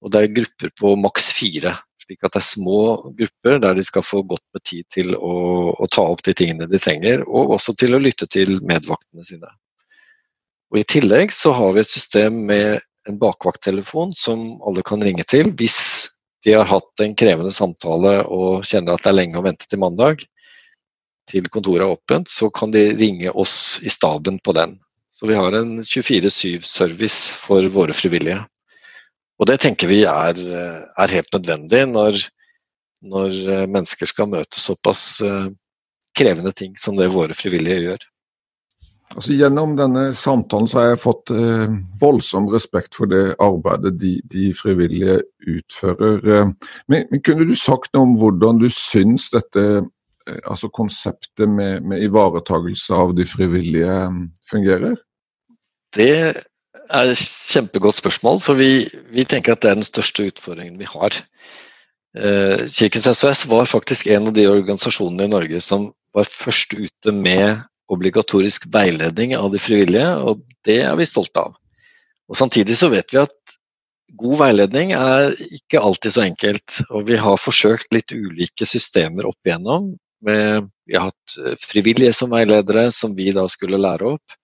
og 0.00 0.14
det 0.14 0.22
er 0.22 0.34
grupper 0.40 0.72
på 0.80 0.94
maks 0.96 1.30
fire. 1.36 1.74
Slik 2.00 2.24
at 2.24 2.32
det 2.32 2.40
er 2.40 2.48
små 2.48 2.80
grupper 3.18 3.58
der 3.60 3.76
de 3.76 3.84
skal 3.84 4.06
få 4.06 4.22
godt 4.24 4.44
med 4.56 4.64
tid 4.64 4.86
til 4.94 5.16
å, 5.16 5.32
å 5.76 5.88
ta 5.92 6.06
opp 6.08 6.22
de 6.24 6.32
tingene 6.38 6.68
de 6.70 6.80
trenger, 6.80 7.24
og 7.28 7.56
også 7.58 7.76
til 7.76 7.96
å 7.96 8.00
lytte 8.00 8.28
til 8.30 8.60
medvaktene 8.64 9.26
sine. 9.28 9.50
Og 10.72 10.80
I 10.80 10.86
tillegg 10.88 11.32
så 11.32 11.52
har 11.56 11.74
vi 11.74 11.84
et 11.84 11.92
system 11.92 12.44
med 12.48 12.80
en 13.08 13.20
bakvakttelefon 13.20 14.12
som 14.16 14.58
alle 14.68 14.84
kan 14.84 15.02
ringe 15.04 15.24
til 15.28 15.52
hvis 15.56 16.08
de 16.44 16.54
har 16.54 16.68
hatt 16.68 17.02
en 17.02 17.16
krevende 17.18 17.52
samtale 17.52 18.20
og 18.24 18.64
kjenner 18.68 18.94
at 18.94 19.04
det 19.04 19.12
er 19.12 19.16
lenge 19.18 19.40
å 19.40 19.44
vente 19.44 19.68
til 19.68 19.80
mandag, 19.82 20.22
til 21.28 21.48
kontoret 21.52 21.84
er 21.84 21.92
åpent, 21.92 22.28
så 22.30 22.48
kan 22.52 22.72
de 22.72 22.90
ringe 22.96 23.32
oss 23.36 23.80
i 23.84 23.92
staben 23.92 24.38
på 24.40 24.54
den. 24.56 24.78
Så 25.18 25.26
vi 25.26 25.34
har 25.34 25.52
en 25.58 25.80
24-7-service 25.82 27.32
for 27.42 27.66
våre 27.74 27.94
frivillige. 27.96 28.38
Og 29.38 29.48
det 29.50 29.56
tenker 29.64 29.90
vi 29.90 30.04
er, 30.06 30.38
er 30.38 31.14
helt 31.14 31.32
nødvendig 31.34 31.80
når, 31.90 32.20
når, 33.02 33.34
mennesker 33.66 34.06
skal 34.06 34.30
møte 34.30 34.62
såpass 34.62 35.18
eh, 35.26 35.48
krevende 36.18 36.52
ting 36.54 36.78
som 36.78 36.94
det 36.98 37.10
våre 37.10 37.34
frivillige 37.34 37.82
gjør. 37.88 38.06
Altså 39.16 39.32
Gjennom 39.32 39.72
denne 39.78 40.10
samtalen 40.14 40.68
så 40.68 40.82
har 40.82 40.88
jeg 40.90 41.00
fått 41.00 41.32
eh, 41.32 41.76
voldsom 42.00 42.46
respekt 42.52 42.98
for 42.98 43.10
det 43.10 43.38
arbeidet 43.42 43.96
de, 43.98 44.18
de 44.28 44.50
frivillige 44.54 45.22
utfører. 45.48 46.18
Eh, 46.22 46.50
men, 46.92 47.06
men, 47.10 47.22
kunne 47.24 47.48
du 47.48 47.56
sagt 47.58 47.94
noe 47.96 48.04
om 48.04 48.14
hvordan 48.20 48.60
du 48.60 48.68
syns 48.70 49.30
dette 49.32 49.64
eh, 49.80 50.38
altså 50.44 50.70
konseptet 50.70 51.48
med, 51.48 51.86
med 51.88 52.04
ivaretagelse 52.04 53.02
av 53.02 53.16
de 53.16 53.26
frivillige 53.26 53.98
eh, 54.04 54.22
fungerer? 54.50 54.98
Det 55.96 56.10
er 56.88 57.10
et 57.12 57.20
kjempegodt 57.20 57.98
spørsmål, 58.00 58.40
for 58.44 58.58
vi, 58.58 58.88
vi 59.14 59.24
tenker 59.28 59.54
at 59.54 59.62
det 59.64 59.70
er 59.70 59.80
den 59.80 59.88
største 59.88 60.28
utfordringen 60.28 60.78
vi 60.80 60.88
har. 60.88 61.16
Eh, 62.16 62.64
Kirkens 62.72 63.08
SOS 63.12 63.46
var 63.48 63.68
faktisk 63.68 64.08
en 64.12 64.30
av 64.30 64.36
de 64.36 64.46
organisasjonene 64.48 65.28
i 65.28 65.32
Norge 65.32 65.60
som 65.64 65.90
var 66.16 66.28
først 66.28 66.74
ute 66.76 67.14
med 67.14 67.60
obligatorisk 67.92 68.66
veiledning 68.72 69.34
av 69.36 69.52
de 69.52 69.60
frivillige, 69.60 70.10
og 70.20 70.42
det 70.68 70.82
er 70.84 70.96
vi 70.98 71.08
stolte 71.08 71.46
av. 71.48 71.56
Og 72.28 72.36
Samtidig 72.36 72.76
så 72.76 72.90
vet 72.92 73.14
vi 73.14 73.22
at 73.22 73.56
god 74.20 74.40
veiledning 74.42 74.92
er 74.96 75.32
ikke 75.48 75.80
alltid 75.80 76.12
så 76.12 76.24
enkelt. 76.26 76.80
Og 76.90 77.06
vi 77.08 77.16
har 77.20 77.40
forsøkt 77.40 77.92
litt 77.94 78.12
ulike 78.12 78.68
systemer 78.68 79.28
opp 79.28 79.48
igjennom. 79.48 79.94
Med, 80.24 80.68
vi 80.88 80.96
har 80.98 81.08
hatt 81.08 81.62
frivillige 81.62 82.12
som 82.16 82.32
veiledere, 82.32 82.88
som 82.92 83.14
vi 83.16 83.30
da 83.36 83.46
skulle 83.52 83.80
lære 83.80 84.16
opp. 84.16 84.36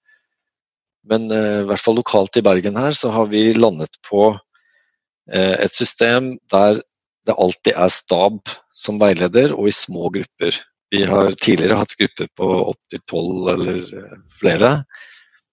Men 1.11 1.29
uh, 1.33 1.63
i 1.63 1.69
hvert 1.69 1.83
fall 1.83 1.99
lokalt 2.01 2.37
i 2.41 2.45
Bergen 2.45 2.79
her, 2.81 2.97
så 2.97 3.13
har 3.15 3.31
vi 3.33 3.53
landet 3.57 3.99
på 4.09 4.33
uh, 4.35 5.57
et 5.59 5.75
system 5.75 6.35
der 6.53 6.81
det 7.25 7.37
alltid 7.41 7.73
er 7.77 7.93
stab 7.93 8.53
som 8.77 8.99
veileder, 9.01 9.55
og 9.57 9.69
i 9.69 9.75
små 9.75 10.11
grupper. 10.13 10.57
Vi 10.93 11.05
har 11.09 11.33
tidligere 11.41 11.79
hatt 11.81 11.97
grupper 11.99 12.29
på 12.37 12.49
opptil 12.71 13.03
tolv 13.11 13.49
eller 13.55 13.79
eh, 13.81 14.19
flere. 14.39 14.73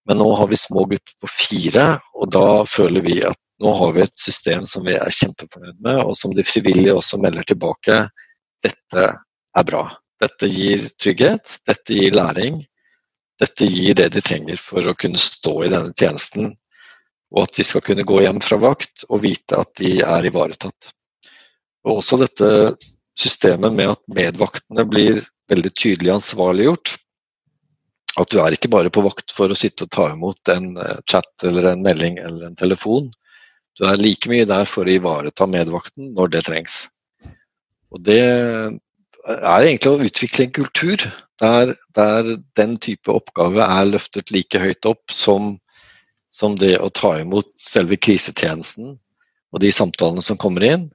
Men 0.09 0.19
nå 0.19 0.27
har 0.35 0.49
vi 0.51 0.59
små 0.59 0.83
grupper 0.89 1.15
på 1.23 1.29
fire, 1.31 1.85
og 2.17 2.31
da 2.35 2.45
føler 2.67 3.05
vi 3.05 3.21
at 3.25 3.39
nå 3.61 3.71
har 3.77 3.93
vi 3.95 4.03
et 4.03 4.19
system 4.19 4.65
som 4.69 4.85
vi 4.87 4.97
er 4.97 5.15
kjempefornøyd 5.15 5.77
med, 5.85 6.01
og 6.03 6.15
som 6.17 6.33
de 6.35 6.45
frivillige 6.45 6.97
også 6.97 7.21
melder 7.21 7.45
tilbake. 7.47 7.99
Dette 8.65 9.07
er 9.07 9.67
bra. 9.67 9.85
Dette 10.21 10.49
gir 10.49 10.83
trygghet, 11.01 11.59
dette 11.69 11.97
gir 11.97 12.17
læring. 12.17 12.59
Dette 13.41 13.65
gir 13.65 13.97
det 13.97 14.12
de 14.13 14.21
trenger 14.21 14.60
for 14.62 14.86
å 14.86 14.97
kunne 14.97 15.19
stå 15.21 15.54
i 15.65 15.71
denne 15.71 15.95
tjenesten, 15.97 16.51
og 17.32 17.45
at 17.47 17.58
de 17.58 17.65
skal 17.65 17.84
kunne 17.86 18.06
gå 18.08 18.21
hjem 18.21 18.41
fra 18.43 18.60
vakt 18.62 19.06
og 19.10 19.23
vite 19.23 19.58
at 19.58 19.71
de 19.80 19.97
er 20.06 20.27
ivaretatt. 20.27 20.91
Og 21.88 22.01
også 22.01 22.19
dette 22.21 22.49
systemet 23.17 23.73
med 23.73 23.93
at 23.95 24.01
medvaktene 24.13 24.86
blir 24.89 25.23
veldig 25.51 25.71
tydelig 25.73 26.13
ansvarliggjort. 26.19 26.93
At 28.19 28.32
du 28.32 28.41
er 28.43 28.54
ikke 28.54 28.71
bare 28.71 28.91
på 28.93 29.04
vakt 29.06 29.34
for 29.34 29.51
å 29.51 29.58
sitte 29.58 29.88
og 29.88 29.93
ta 29.95 30.10
imot 30.12 30.51
en 30.51 30.75
eh, 30.77 30.99
chat 31.10 31.47
eller 31.47 31.71
en 31.71 31.84
melding 31.86 32.19
eller 32.21 32.49
en 32.49 32.60
telefon. 32.60 33.10
Du 33.80 33.86
er 33.88 33.99
like 33.99 34.30
mye 34.30 34.45
der 34.45 34.67
for 34.67 34.86
å 34.86 34.93
ivareta 34.93 35.47
medvakten 35.47 36.12
når 36.17 36.34
det 36.36 36.45
trengs. 36.49 36.82
Og 37.91 38.04
det 38.06 38.21
er 38.21 39.65
egentlig 39.65 39.91
å 39.91 40.04
utvikle 40.04 40.45
en 40.45 40.56
kultur 40.60 41.08
der, 41.41 41.75
der 41.97 42.36
den 42.58 42.77
type 42.77 43.12
oppgave 43.13 43.65
er 43.65 43.89
løftet 43.89 44.32
like 44.34 44.62
høyt 44.62 44.86
opp 44.89 45.13
som, 45.13 45.56
som 46.30 46.58
det 46.60 46.75
å 46.80 46.91
ta 46.93 47.15
imot 47.21 47.49
selve 47.62 47.97
krisetjenesten 47.97 48.95
og 49.51 49.63
de 49.63 49.71
samtalene 49.75 50.23
som 50.23 50.39
kommer 50.39 50.65
inn. 50.67 50.89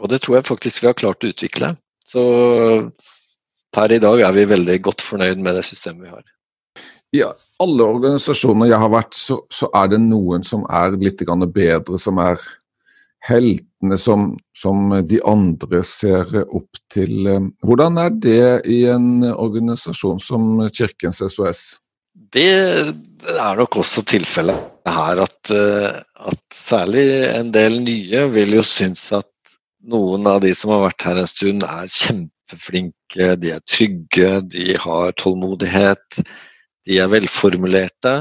Og 0.00 0.10
det 0.10 0.22
tror 0.24 0.40
jeg 0.40 0.48
faktisk 0.48 0.82
vi 0.82 0.90
har 0.90 0.98
klart 0.98 1.22
å 1.22 1.30
utvikle. 1.30 1.74
Så 2.08 2.22
per 3.74 3.92
i 3.92 4.00
dag 4.02 4.22
er 4.22 4.34
vi 4.34 4.48
veldig 4.50 4.78
godt 4.86 5.04
fornøyd 5.04 5.42
med 5.42 5.58
det 5.58 5.66
systemet 5.68 6.08
vi 6.08 6.14
har. 6.14 6.24
I 7.14 7.22
alle 7.62 7.86
organisasjoner 7.86 8.72
jeg 8.72 8.82
har 8.82 8.90
vært, 8.90 9.14
så, 9.14 9.38
så 9.52 9.68
er 9.76 9.92
det 9.92 10.00
noen 10.02 10.42
som 10.46 10.64
er 10.66 10.96
litt 10.98 11.22
bedre, 11.22 11.98
som 12.00 12.18
er 12.18 12.40
heltene 13.24 13.98
som, 14.00 14.34
som, 14.56 14.90
de 15.08 15.20
andre 15.24 15.82
ser 15.86 16.28
opp 16.44 16.80
til. 16.92 17.28
Hvordan 17.64 17.98
er 18.02 18.12
det 18.26 18.46
i 18.70 18.84
en 18.92 19.24
organisasjon 19.32 20.20
som 20.22 20.64
Kirkens 20.68 21.22
SOS? 21.24 21.64
Det 22.34 22.44
er 22.44 23.58
nok 23.58 23.80
også 23.80 24.04
tilfellet 24.06 24.88
her 24.88 25.22
at, 25.24 25.50
at 25.50 26.42
særlig 26.54 27.04
en 27.30 27.52
del 27.54 27.80
nye 27.82 28.26
vil 28.34 28.58
jo 28.58 28.64
synes 28.66 29.06
at 29.16 29.30
noen 29.90 30.26
av 30.28 30.40
de 30.44 30.52
som 30.56 30.72
har 30.74 30.86
vært 30.86 31.04
her 31.06 31.20
en 31.20 31.30
stund, 31.30 31.64
er 31.64 31.90
kjempeflinke, 31.92 33.34
de 33.40 33.54
er 33.56 33.64
trygge, 33.68 34.30
de 34.52 34.76
har 34.80 35.14
tålmodighet, 35.20 36.20
de 36.88 37.00
er 37.00 37.10
velformulerte. 37.12 38.14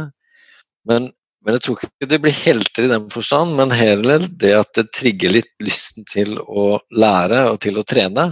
Men, 0.89 1.11
men 1.43 1.57
jeg 1.57 1.63
tror 1.65 1.81
ikke 1.81 2.07
de 2.07 2.19
blir 2.23 2.35
helter 2.35 2.85
i 2.85 2.91
den 2.91 3.09
forstand, 3.11 3.55
men 3.57 3.73
heller 3.75 4.23
det 4.41 4.53
at 4.55 4.71
det 4.77 4.85
trigger 4.95 5.35
litt 5.35 5.51
lysten 5.63 6.05
til 6.07 6.37
å 6.39 6.77
lære 6.95 7.41
og 7.51 7.59
til 7.65 7.79
å 7.79 7.85
trene. 7.87 8.29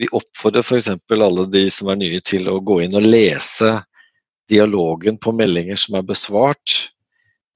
Vi 0.00 0.10
oppfordrer 0.12 0.64
f.eks. 0.64 0.90
alle 1.16 1.46
de 1.52 1.64
som 1.72 1.88
er 1.92 2.00
nye 2.02 2.20
til 2.24 2.50
å 2.52 2.58
gå 2.60 2.82
inn 2.84 2.98
og 2.98 3.08
lese 3.08 3.78
dialogen 4.52 5.16
på 5.22 5.32
meldinger 5.36 5.80
som 5.80 5.96
er 5.96 6.04
besvart, 6.08 6.76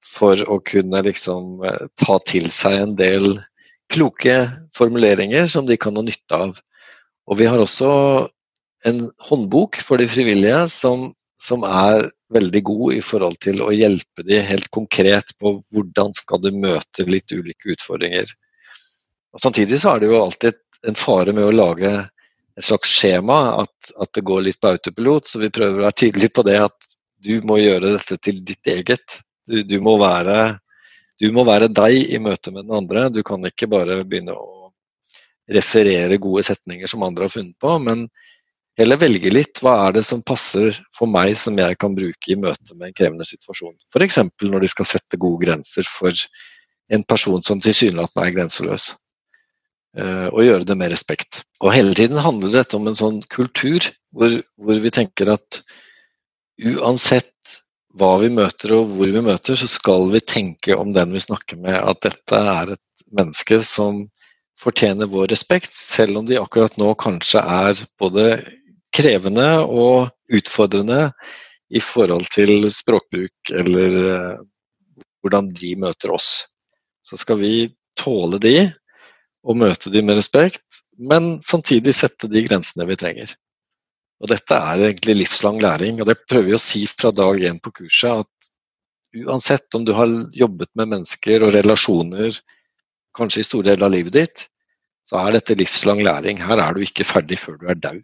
for 0.06 0.40
å 0.48 0.60
kunne 0.64 1.02
liksom 1.04 1.60
eh, 1.66 1.84
ta 2.00 2.16
til 2.24 2.48
seg 2.52 2.78
en 2.80 2.94
del 2.96 3.34
kloke 3.92 4.46
formuleringer 4.76 5.50
som 5.50 5.66
de 5.68 5.76
kan 5.76 5.98
ha 5.98 6.04
nytte 6.06 6.40
av. 6.46 6.56
Og 7.26 7.40
vi 7.40 7.48
har 7.50 7.60
også 7.60 7.90
en 8.86 9.06
håndbok 9.28 9.80
for 9.84 10.00
de 10.00 10.06
frivillige 10.08 10.62
som, 10.72 11.10
som 11.42 11.66
er 11.66 12.08
veldig 12.32 12.62
god 12.66 12.96
i 12.96 13.02
forhold 13.04 13.38
til 13.44 13.62
å 13.62 13.70
hjelpe 13.74 14.24
de 14.26 14.40
helt 14.42 14.68
konkret 14.74 15.32
på 15.38 15.56
hvordan 15.72 16.14
skal 16.16 16.42
du 16.42 16.50
møte 16.54 17.06
litt 17.06 17.32
ulike 17.32 17.76
utfordringer. 17.76 18.30
Og 19.36 19.42
samtidig 19.42 19.78
så 19.82 19.94
er 19.94 20.02
det 20.02 20.10
jo 20.10 20.22
alltid 20.24 20.58
en 20.88 20.98
fare 20.98 21.34
med 21.36 21.46
å 21.46 21.54
lage 21.54 21.92
et 22.56 22.64
slags 22.64 22.90
skjema, 22.98 23.38
at, 23.62 23.92
at 24.00 24.12
det 24.16 24.24
går 24.26 24.46
litt 24.46 24.60
på 24.60 24.72
autopilot. 24.72 25.28
Så 25.28 25.42
vi 25.42 25.52
prøver 25.52 25.80
å 25.80 25.86
være 25.86 26.00
tydelige 26.02 26.34
på 26.38 26.46
det 26.46 26.58
at 26.64 26.92
du 27.26 27.34
må 27.46 27.60
gjøre 27.60 27.96
dette 27.96 28.18
til 28.22 28.40
ditt 28.46 28.70
eget. 28.70 29.18
Du, 29.46 29.60
du 29.62 29.78
må 29.82 29.98
være 30.00 30.56
du 31.20 31.30
må 31.32 31.46
være 31.48 31.70
deg 31.72 32.12
i 32.12 32.18
møte 32.20 32.52
med 32.52 32.66
den 32.66 32.76
andre. 32.76 33.08
Du 33.08 33.22
kan 33.24 33.44
ikke 33.48 33.68
bare 33.72 34.02
begynne 34.04 34.34
å 34.36 34.70
referere 35.52 36.18
gode 36.20 36.42
setninger 36.44 36.90
som 36.90 37.04
andre 37.06 37.28
har 37.28 37.32
funnet 37.32 37.56
på, 37.62 37.76
men 37.80 38.04
heller 38.76 39.00
velge 39.00 39.32
litt 39.32 39.62
hva 39.64 39.76
er 39.86 39.96
det 39.96 40.04
som 40.08 40.24
passer 40.26 40.76
for 40.96 41.08
meg 41.10 41.36
som 41.40 41.56
jeg 41.58 41.78
kan 41.80 41.96
bruke 41.96 42.32
i 42.32 42.38
møte 42.38 42.74
med 42.74 42.90
en 42.90 42.96
krevende 42.96 43.26
situasjon. 43.28 43.76
F.eks. 43.92 44.20
når 44.44 44.64
de 44.64 44.70
skal 44.72 44.88
sette 44.90 45.20
gode 45.20 45.46
grenser 45.46 45.88
for 45.88 46.12
en 46.92 47.04
person 47.08 47.42
som 47.42 47.62
tilsynelatende 47.62 48.26
er 48.26 48.34
grenseløs. 48.36 48.90
Eh, 49.96 50.26
og 50.28 50.44
gjøre 50.44 50.68
det 50.68 50.76
med 50.76 50.92
respekt. 50.92 51.42
Og 51.64 51.72
hele 51.72 51.94
tiden 51.96 52.20
handler 52.20 52.52
dette 52.52 52.76
om 52.76 52.86
en 52.88 52.98
sånn 52.98 53.22
kultur 53.32 53.80
hvor, 54.12 54.34
hvor 54.60 54.82
vi 54.82 54.92
tenker 54.92 55.32
at 55.32 55.62
uansett 56.60 57.32
hva 57.96 58.16
vi 58.20 58.28
møter 58.32 58.74
og 58.76 58.92
hvor 58.92 59.08
vi 59.08 59.22
møter, 59.24 59.56
så 59.56 59.68
skal 59.70 60.10
vi 60.12 60.20
tenke 60.20 60.76
om 60.76 60.92
den 60.92 61.14
vi 61.16 61.22
snakker 61.24 61.56
med, 61.62 61.78
at 61.80 62.02
dette 62.04 62.42
er 62.52 62.74
et 62.74 63.06
menneske 63.16 63.62
som 63.64 64.04
fortjener 64.60 65.08
vår 65.08 65.30
respekt, 65.32 65.72
selv 65.72 66.20
om 66.20 66.28
de 66.28 66.38
akkurat 66.40 66.76
nå 66.80 66.92
kanskje 67.00 67.40
er 67.40 67.80
både 68.00 68.26
krevende 68.96 69.48
og 69.62 70.08
utfordrende 70.32 71.10
i 71.74 71.82
forhold 71.82 72.28
til 72.32 72.68
språkbruk 72.72 73.52
eller 73.60 73.96
uh, 74.06 74.44
hvordan 75.22 75.50
de 75.50 75.74
møter 75.82 76.14
oss. 76.14 76.46
så 77.06 77.16
skal 77.18 77.38
vi 77.38 77.70
tåle 77.98 78.38
de 78.42 78.70
og 79.46 79.58
møte 79.60 79.92
de 79.94 80.02
med 80.02 80.18
respekt, 80.18 80.82
men 80.98 81.36
samtidig 81.46 81.94
sette 81.94 82.26
de 82.26 82.42
grensene 82.42 82.86
vi 82.88 82.96
trenger. 82.98 83.30
Og 84.18 84.30
Dette 84.32 84.56
er 84.56 84.88
egentlig 84.88 85.14
livslang 85.20 85.60
læring, 85.62 86.00
og 86.00 86.08
det 86.08 86.18
prøver 86.26 86.48
vi 86.48 86.56
å 86.56 86.62
si 86.62 86.82
fra 86.90 87.12
dag 87.14 87.38
én 87.46 87.60
på 87.62 87.70
kurset. 87.78 88.24
at 88.24 89.22
Uansett 89.26 89.74
om 89.78 89.84
du 89.86 89.92
har 89.96 90.10
jobbet 90.34 90.70
med 90.74 90.90
mennesker 90.96 91.44
og 91.46 91.54
relasjoner 91.54 92.40
kanskje 93.16 93.44
i 93.44 93.48
store 93.48 93.70
deler 93.70 93.86
av 93.86 93.94
livet 93.94 94.16
ditt, 94.16 94.46
så 95.06 95.20
er 95.22 95.36
dette 95.36 95.56
livslang 95.56 96.02
læring. 96.04 96.42
Her 96.42 96.60
er 96.64 96.74
du 96.74 96.82
ikke 96.84 97.06
ferdig 97.06 97.38
før 97.38 97.60
du 97.60 97.68
er 97.70 97.78
daud. 97.78 98.02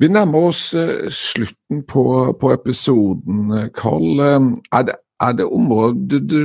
Vi 0.00 0.08
nærmer 0.08 0.48
oss 0.50 0.62
uh, 0.76 1.08
slutten 1.12 1.82
på, 1.88 2.04
på 2.40 2.52
episoden, 2.54 3.52
Karl. 3.76 4.20
Uh, 4.20 4.50
er, 4.72 4.88
det, 4.88 4.98
er 5.24 5.38
det 5.38 5.46
områder 5.46 6.24
du, 6.24 6.38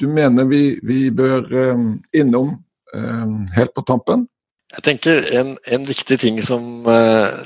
du, 0.00 0.06
mener 0.10 0.48
vi, 0.50 0.78
vi 0.84 1.06
bør 1.10 1.46
innom 2.16 2.56
helt 3.56 3.74
på 3.76 3.82
tampen? 3.84 4.22
Jeg 4.72 4.82
tenker 4.86 5.26
En, 5.36 5.50
en 5.68 5.84
viktig 5.86 6.16
ting 6.22 6.38
som, 6.42 6.86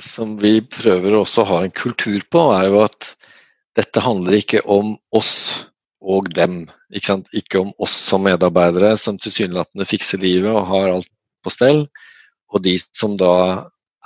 som, 0.04 0.36
vi 0.40 0.60
prøver 0.62 1.16
også 1.18 1.42
å 1.42 1.48
ha 1.48 1.58
en 1.64 1.74
kultur 1.74 2.20
på, 2.30 2.44
er 2.54 2.68
jo 2.70 2.84
at 2.84 3.10
dette 3.78 4.02
handler 4.04 4.38
ikke 4.38 4.62
om 4.70 4.94
oss 5.16 5.34
og 6.00 6.30
dem. 6.34 6.64
Ikke, 6.90 7.20
ikke 7.36 7.60
om 7.60 7.72
oss 7.78 7.94
som 8.08 8.24
medarbeidere 8.26 8.96
som 8.98 9.18
tilsynelatende 9.20 9.86
fikser 9.86 10.22
livet 10.22 10.50
og 10.50 10.66
har 10.72 10.88
alt 10.96 11.10
på 11.44 11.52
stell, 11.54 11.84
og 12.50 12.64
de 12.64 12.74
som 12.96 13.14
da 13.20 13.34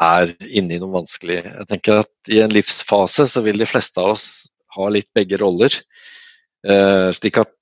er 0.03 0.33
inne 0.51 0.77
i 0.77 0.81
noe 0.83 0.95
vanskelig. 0.97 1.41
Jeg 1.45 1.69
tenker 1.71 2.03
at 2.03 2.33
I 2.33 2.41
en 2.45 2.55
livsfase 2.55 3.29
så 3.31 3.43
vil 3.45 3.61
de 3.61 3.69
fleste 3.69 4.01
av 4.03 4.15
oss 4.17 4.27
ha 4.75 4.89
litt 4.91 5.11
begge 5.15 5.39
roller. 5.43 5.75
Eh, 6.67 7.11
slik 7.15 7.39
at 7.43 7.53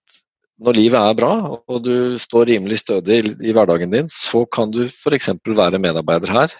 når 0.62 0.78
livet 0.78 1.00
er 1.00 1.16
bra 1.18 1.32
og 1.52 1.78
du 1.84 2.18
står 2.22 2.46
rimelig 2.52 2.82
stødig 2.84 3.18
i, 3.18 3.32
i 3.50 3.54
hverdagen 3.54 3.92
din, 3.92 4.08
så 4.08 4.44
kan 4.46 4.70
du 4.72 4.84
f.eks. 4.86 5.32
være 5.44 5.80
medarbeider 5.82 6.32
her. 6.32 6.54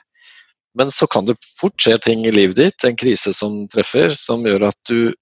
Men 0.78 0.90
så 0.90 1.06
kan 1.06 1.28
det 1.28 1.37
fort 1.61 1.76
skje 1.80 1.98
ting 2.00 2.26
i 2.26 2.32
livet 2.32 2.58
ditt, 2.58 2.85
en 2.85 2.96
krise 2.98 3.35
som 3.37 3.62
treffer, 3.72 4.14
som 4.16 4.44
gjør 4.48 4.70
at 4.70 4.78
du 4.88 5.12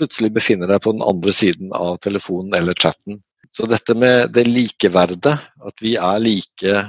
plutselig 0.00 0.32
befinner 0.34 0.70
deg 0.70 0.82
på 0.82 0.94
den 0.96 1.04
andre 1.06 1.32
siden 1.34 1.74
av 1.76 1.98
telefonen 2.04 2.56
eller 2.58 2.74
chatten. 2.78 3.20
Så 3.54 3.66
dette 3.70 3.94
med 3.98 4.32
det 4.34 4.46
likeverdet, 4.46 5.36
at 5.36 5.82
vi 5.82 5.96
er 5.98 6.22
like 6.22 6.82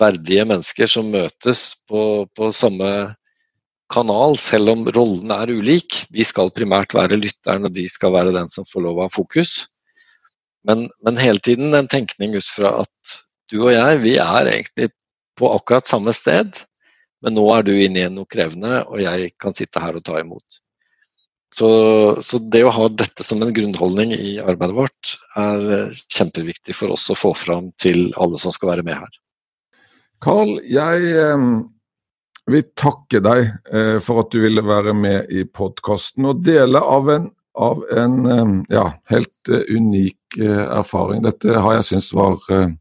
verdige 0.00 0.46
mennesker 0.48 0.90
som 0.90 1.12
møtes 1.12 1.74
på, 1.88 2.24
på 2.36 2.50
samme 2.54 2.88
kanal, 3.92 4.36
selv 4.40 4.72
om 4.72 4.84
rollene 4.94 5.36
er 5.44 5.52
ulik. 5.54 6.04
Vi 6.14 6.26
skal 6.26 6.52
primært 6.54 6.96
være 6.96 7.20
lytteren, 7.20 7.68
og 7.68 7.74
de 7.76 7.86
skal 7.90 8.14
være 8.14 8.34
den 8.34 8.50
som 8.52 8.66
får 8.68 8.86
lov 8.86 9.04
ha 9.04 9.08
fokus. 9.12 9.54
Men, 10.64 10.86
men, 11.04 11.20
hele 11.20 11.42
tiden 11.44 11.76
en 11.76 11.90
tenkning 11.90 12.36
ut 12.38 12.48
fra 12.48 12.78
at 12.82 13.16
du 13.52 13.58
og 13.66 13.74
jeg, 13.74 14.00
vi 14.00 14.16
er 14.16 14.48
egentlig 14.48 14.90
på 15.38 15.50
akkurat 15.52 15.90
samme 15.90 16.14
sted, 16.16 16.56
men 17.24 17.36
nå 17.36 17.44
er 17.52 17.64
du 17.66 17.74
inne 17.74 18.06
i 18.06 18.12
noe 18.12 18.28
krevende, 18.30 18.80
og 18.88 19.02
jeg 19.02 19.34
kan 19.40 19.56
sitte 19.56 19.82
her 19.82 19.98
og 19.98 20.04
ta 20.06 20.20
imot. 20.22 20.60
Så, 21.54 21.68
så, 22.24 22.40
det 22.50 22.64
å 22.66 22.72
ha 22.74 22.88
dette 22.90 23.22
som 23.22 23.42
en 23.44 23.52
grunnholdning 23.54 24.14
i 24.16 24.32
arbeidet 24.42 24.74
vårt 24.74 25.12
er 25.38 25.92
kjempeviktig 25.92 26.74
for 26.74 26.94
oss 26.96 27.06
å 27.12 27.18
få 27.18 27.30
fram 27.38 27.68
til 27.78 28.08
alle 28.18 28.40
som 28.40 28.54
skal 28.54 28.72
være 28.72 28.86
med 28.88 28.98
her. 28.98 29.20
Karl, 30.24 30.54
jeg 30.64 31.08
eh, 31.20 31.42
vil 32.48 32.62
takke 32.80 33.20
deg 33.24 33.42
eh, 33.68 33.96
for 34.04 34.22
at 34.22 34.30
du 34.32 34.40
ville 34.44 34.64
være 34.64 34.94
med 34.96 35.28
i 35.28 35.44
podkasten 35.44 36.30
og 36.30 36.40
dele 36.46 36.80
av 36.80 37.10
en, 37.12 37.26
av 37.60 37.82
en 37.92 38.16
eh, 38.32 38.54
ja, 38.72 38.86
helt 39.12 39.52
eh, 39.52 39.66
unik 39.68 40.38
eh, 40.40 40.64
erfaring. 40.78 41.20
Dette 41.26 41.58
har 41.60 41.76
jeg 41.76 41.88
syntes 41.90 42.08
var 42.16 42.40
eh, 42.56 42.72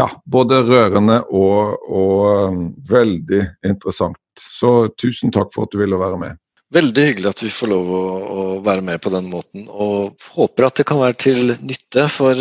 ja, 0.00 0.08
både 0.26 0.64
rørende 0.66 1.20
og, 1.30 1.78
og 1.86 2.60
veldig 2.90 3.44
interessant. 3.66 4.18
Så 4.38 4.90
tusen 4.98 5.34
takk 5.34 5.54
for 5.54 5.68
at 5.68 5.74
du 5.74 5.78
ville 5.84 5.98
være 5.98 6.18
med. 6.18 6.42
Veldig 6.74 7.08
hyggelig 7.12 7.30
at 7.30 7.46
vi 7.46 7.54
får 7.54 7.70
lov 7.70 7.94
å, 7.96 8.04
å, 8.18 8.42
være 8.66 8.82
med 8.84 9.00
på 9.00 9.14
den 9.14 9.30
måten, 9.30 9.70
og 9.70 10.18
håper 10.34 10.66
at 10.66 10.82
det 10.82 10.90
kan 10.90 11.00
være 11.00 11.16
til 11.22 11.54
nytte 11.62 12.10
for 12.12 12.34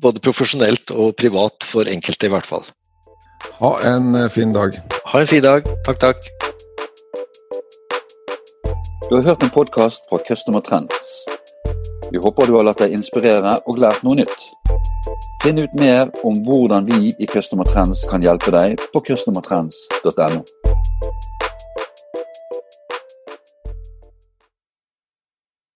både 0.00 0.22
profesjonelt 0.24 0.94
og 0.94 1.12
privat 1.18 1.66
for 1.66 1.90
enkelte, 1.90 2.30
i 2.30 2.32
hvert 2.32 2.48
fall. 2.48 2.64
Ha 3.60 3.80
en 3.80 4.14
eh, 4.14 4.28
fin 4.28 4.52
dag. 4.52 4.80
Ha 5.04 5.20
en 5.20 5.26
fin 5.26 5.42
dag. 5.42 5.64
Takk, 5.84 5.98
takk. 5.98 6.16
Du 9.10 9.16
har 9.16 9.22
hørt 9.22 9.42
en 9.42 9.50
podkast 9.50 10.08
fra 10.08 10.18
Customer 10.28 10.60
Trends. 10.60 11.26
Vi 12.12 12.18
håper 12.18 12.46
du 12.46 12.52
har 12.52 12.64
latt 12.64 12.78
deg 12.82 12.92
inspirere 12.94 13.56
og 13.66 13.78
lært 13.78 14.02
noe 14.06 14.18
nytt. 14.22 14.46
Finn 15.42 15.58
ut 15.58 15.74
mer 15.80 16.10
om 16.24 16.42
hvordan 16.46 16.86
vi 16.90 17.14
i 17.18 17.26
Customer 17.26 17.64
Trends 17.64 18.04
kan 18.10 18.22
hjelpe 18.22 18.52
deg 18.54 18.80
på 18.92 19.02
customertrends.no. 19.08 20.42